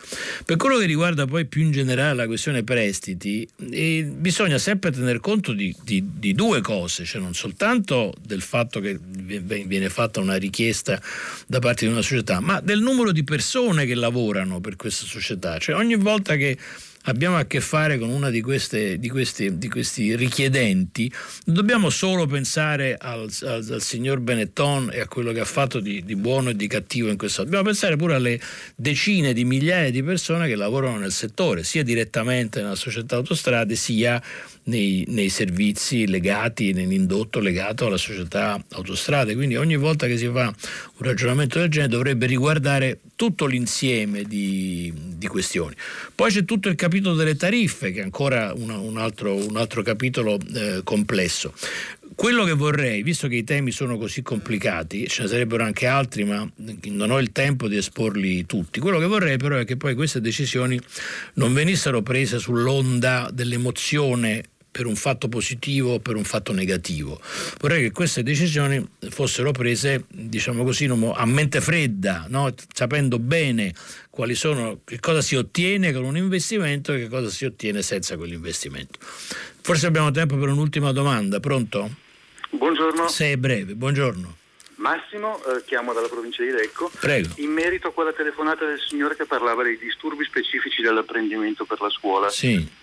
[0.44, 5.20] Per quello che riguarda poi più in generale la questione prestiti, eh, bisogna sempre tener
[5.20, 11.00] conto di, di, due cose, cioè non soltanto del fatto che viene fatta una richiesta
[11.46, 15.58] da parte di una società, ma del numero di persone che lavorano per questa società.
[15.58, 16.56] Cioè ogni volta che
[17.02, 21.12] abbiamo a che fare con una di, queste, di, questi, di questi, richiedenti,
[21.46, 25.80] non dobbiamo solo pensare al, al, al, signor Benetton e a quello che ha fatto
[25.80, 28.40] di, di, buono e di cattivo in questo, dobbiamo pensare pure alle
[28.76, 34.22] decine di migliaia di persone che lavorano nel settore, sia direttamente nella società autostrade, sia
[34.64, 39.34] nei, nei, servizi legati, nell'indotto legato alla società autostrade.
[39.34, 44.92] Quindi ogni volta che si fa un ragionamento del genere dovrebbe riguardare tutto l'insieme di,
[45.16, 45.74] di questioni.
[46.14, 49.82] Poi c'è tutto il capitolo delle tariffe, che è ancora una, un, altro, un, altro,
[49.82, 51.52] capitolo eh, complesso
[52.14, 56.24] quello che vorrei, visto che i temi sono così complicati, ce ne sarebbero anche altri,
[56.24, 56.48] ma
[56.84, 60.20] non ho il tempo di esporli tutti, quello che vorrei però è che poi queste
[60.20, 60.78] decisioni
[61.34, 64.42] non venissero prese sull'onda dell'emozione
[64.72, 67.20] per un fatto positivo o per un fatto negativo.
[67.60, 72.52] Vorrei che queste decisioni fossero prese, diciamo così, a mente fredda, no?
[72.72, 73.74] sapendo bene
[74.08, 78.16] quali sono, che cosa si ottiene con un investimento e che cosa si ottiene senza
[78.16, 78.98] quell'investimento.
[79.60, 81.90] Forse abbiamo tempo per un'ultima domanda, pronto?
[82.50, 83.08] Buongiorno.
[83.08, 84.36] Sei breve, buongiorno.
[84.76, 86.90] Massimo, eh, chiamo dalla provincia di Lecco.
[86.98, 87.28] Prego.
[87.36, 91.90] In merito a quella telefonata del signore che parlava dei disturbi specifici dell'apprendimento per la
[91.90, 92.30] scuola.
[92.30, 92.80] Sì.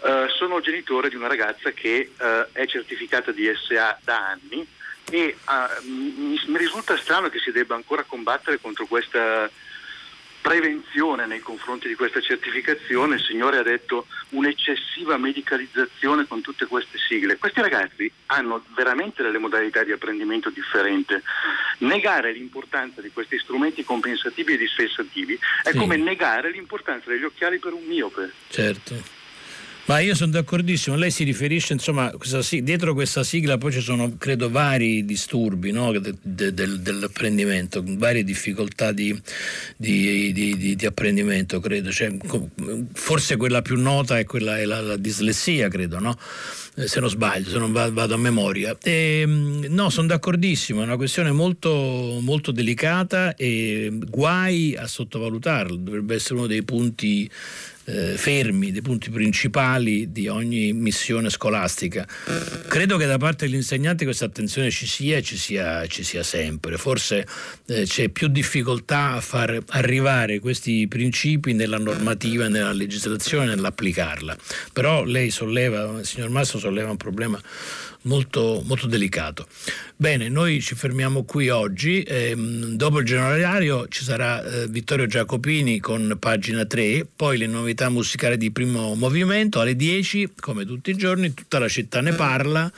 [0.00, 4.66] Uh, sono genitore di una ragazza che uh, è certificata di SA da anni
[5.10, 9.50] e uh, mi, mi, risulta strano che si debba ancora combattere contro questa
[10.40, 13.16] prevenzione nei confronti di questa certificazione.
[13.16, 17.36] Il Signore ha detto un'eccessiva medicalizzazione con tutte queste sigle.
[17.36, 21.14] Questi ragazzi hanno veramente delle modalità di apprendimento differenti.
[21.78, 25.78] Negare l'importanza di questi strumenti compensativi e disfessativi è sì.
[25.78, 28.32] come negare l'importanza degli occhiali per un miope.
[28.48, 29.19] Certo.
[29.86, 34.16] Ma io sono d'accordissimo, lei si riferisce, insomma, questa, dietro questa sigla poi ci sono,
[34.18, 35.90] credo, vari disturbi no?
[35.98, 39.18] de, de, de, dell'apprendimento, varie difficoltà di,
[39.76, 41.90] di, di, di apprendimento, credo.
[41.90, 42.16] Cioè,
[42.92, 46.16] forse quella più nota è, quella, è la, la dislessia, credo, no?
[46.76, 48.76] Eh, se non sbaglio, se non vado a memoria.
[48.82, 55.76] E, ehm, no, sono d'accordissimo, è una questione molto, molto delicata e guai a sottovalutarla,
[55.76, 57.28] dovrebbe essere uno dei punti
[57.90, 62.06] eh, fermi, dei punti principali di ogni missione scolastica.
[62.68, 66.22] Credo che da parte degli insegnanti questa attenzione ci sia e ci sia, ci sia
[66.22, 66.76] sempre.
[66.76, 67.26] Forse
[67.66, 74.36] eh, c'è più difficoltà a far arrivare questi principi nella normativa, nella legislazione, nell'applicarla.
[74.72, 77.40] Però lei solleva, signor Mastro solleva un problema
[78.02, 79.46] molto, molto delicato.
[79.96, 82.02] Bene, noi ci fermiamo qui oggi.
[82.02, 87.88] Ehm, dopo il giornalario ci sarà eh, Vittorio Giacopini con pagina 3, poi le novità
[87.88, 92.70] musicali di primo movimento alle 10, come tutti i giorni, tutta la città ne parla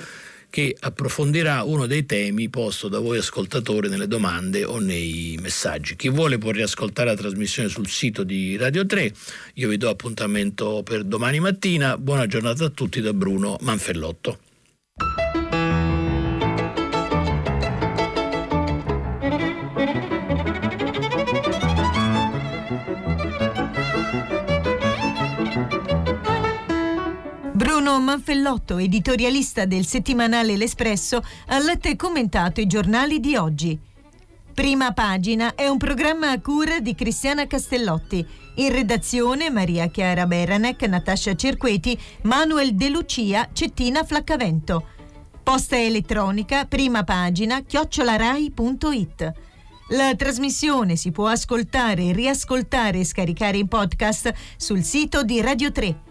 [0.52, 5.96] che approfondirà uno dei temi posto da voi ascoltatori nelle domande o nei messaggi.
[5.96, 9.14] Chi vuole può riascoltare la trasmissione sul sito di Radio 3.
[9.54, 11.96] Io vi do appuntamento per domani mattina.
[11.96, 14.40] Buona giornata a tutti da Bruno Manfellotto.
[28.02, 33.78] Bruno Manfellotto, editorialista del settimanale L'Espresso, ha letto e commentato i giornali di oggi.
[34.52, 38.26] Prima pagina è un programma a cura di Cristiana Castellotti.
[38.56, 44.88] In redazione Maria Chiara Beranec, Natascia Cerqueti, Manuel De Lucia, Cettina Flaccavento.
[45.40, 49.32] Posta elettronica, prima pagina, chiocciolarai.it.
[49.90, 56.10] La trasmissione si può ascoltare, riascoltare e scaricare in podcast sul sito di Radio 3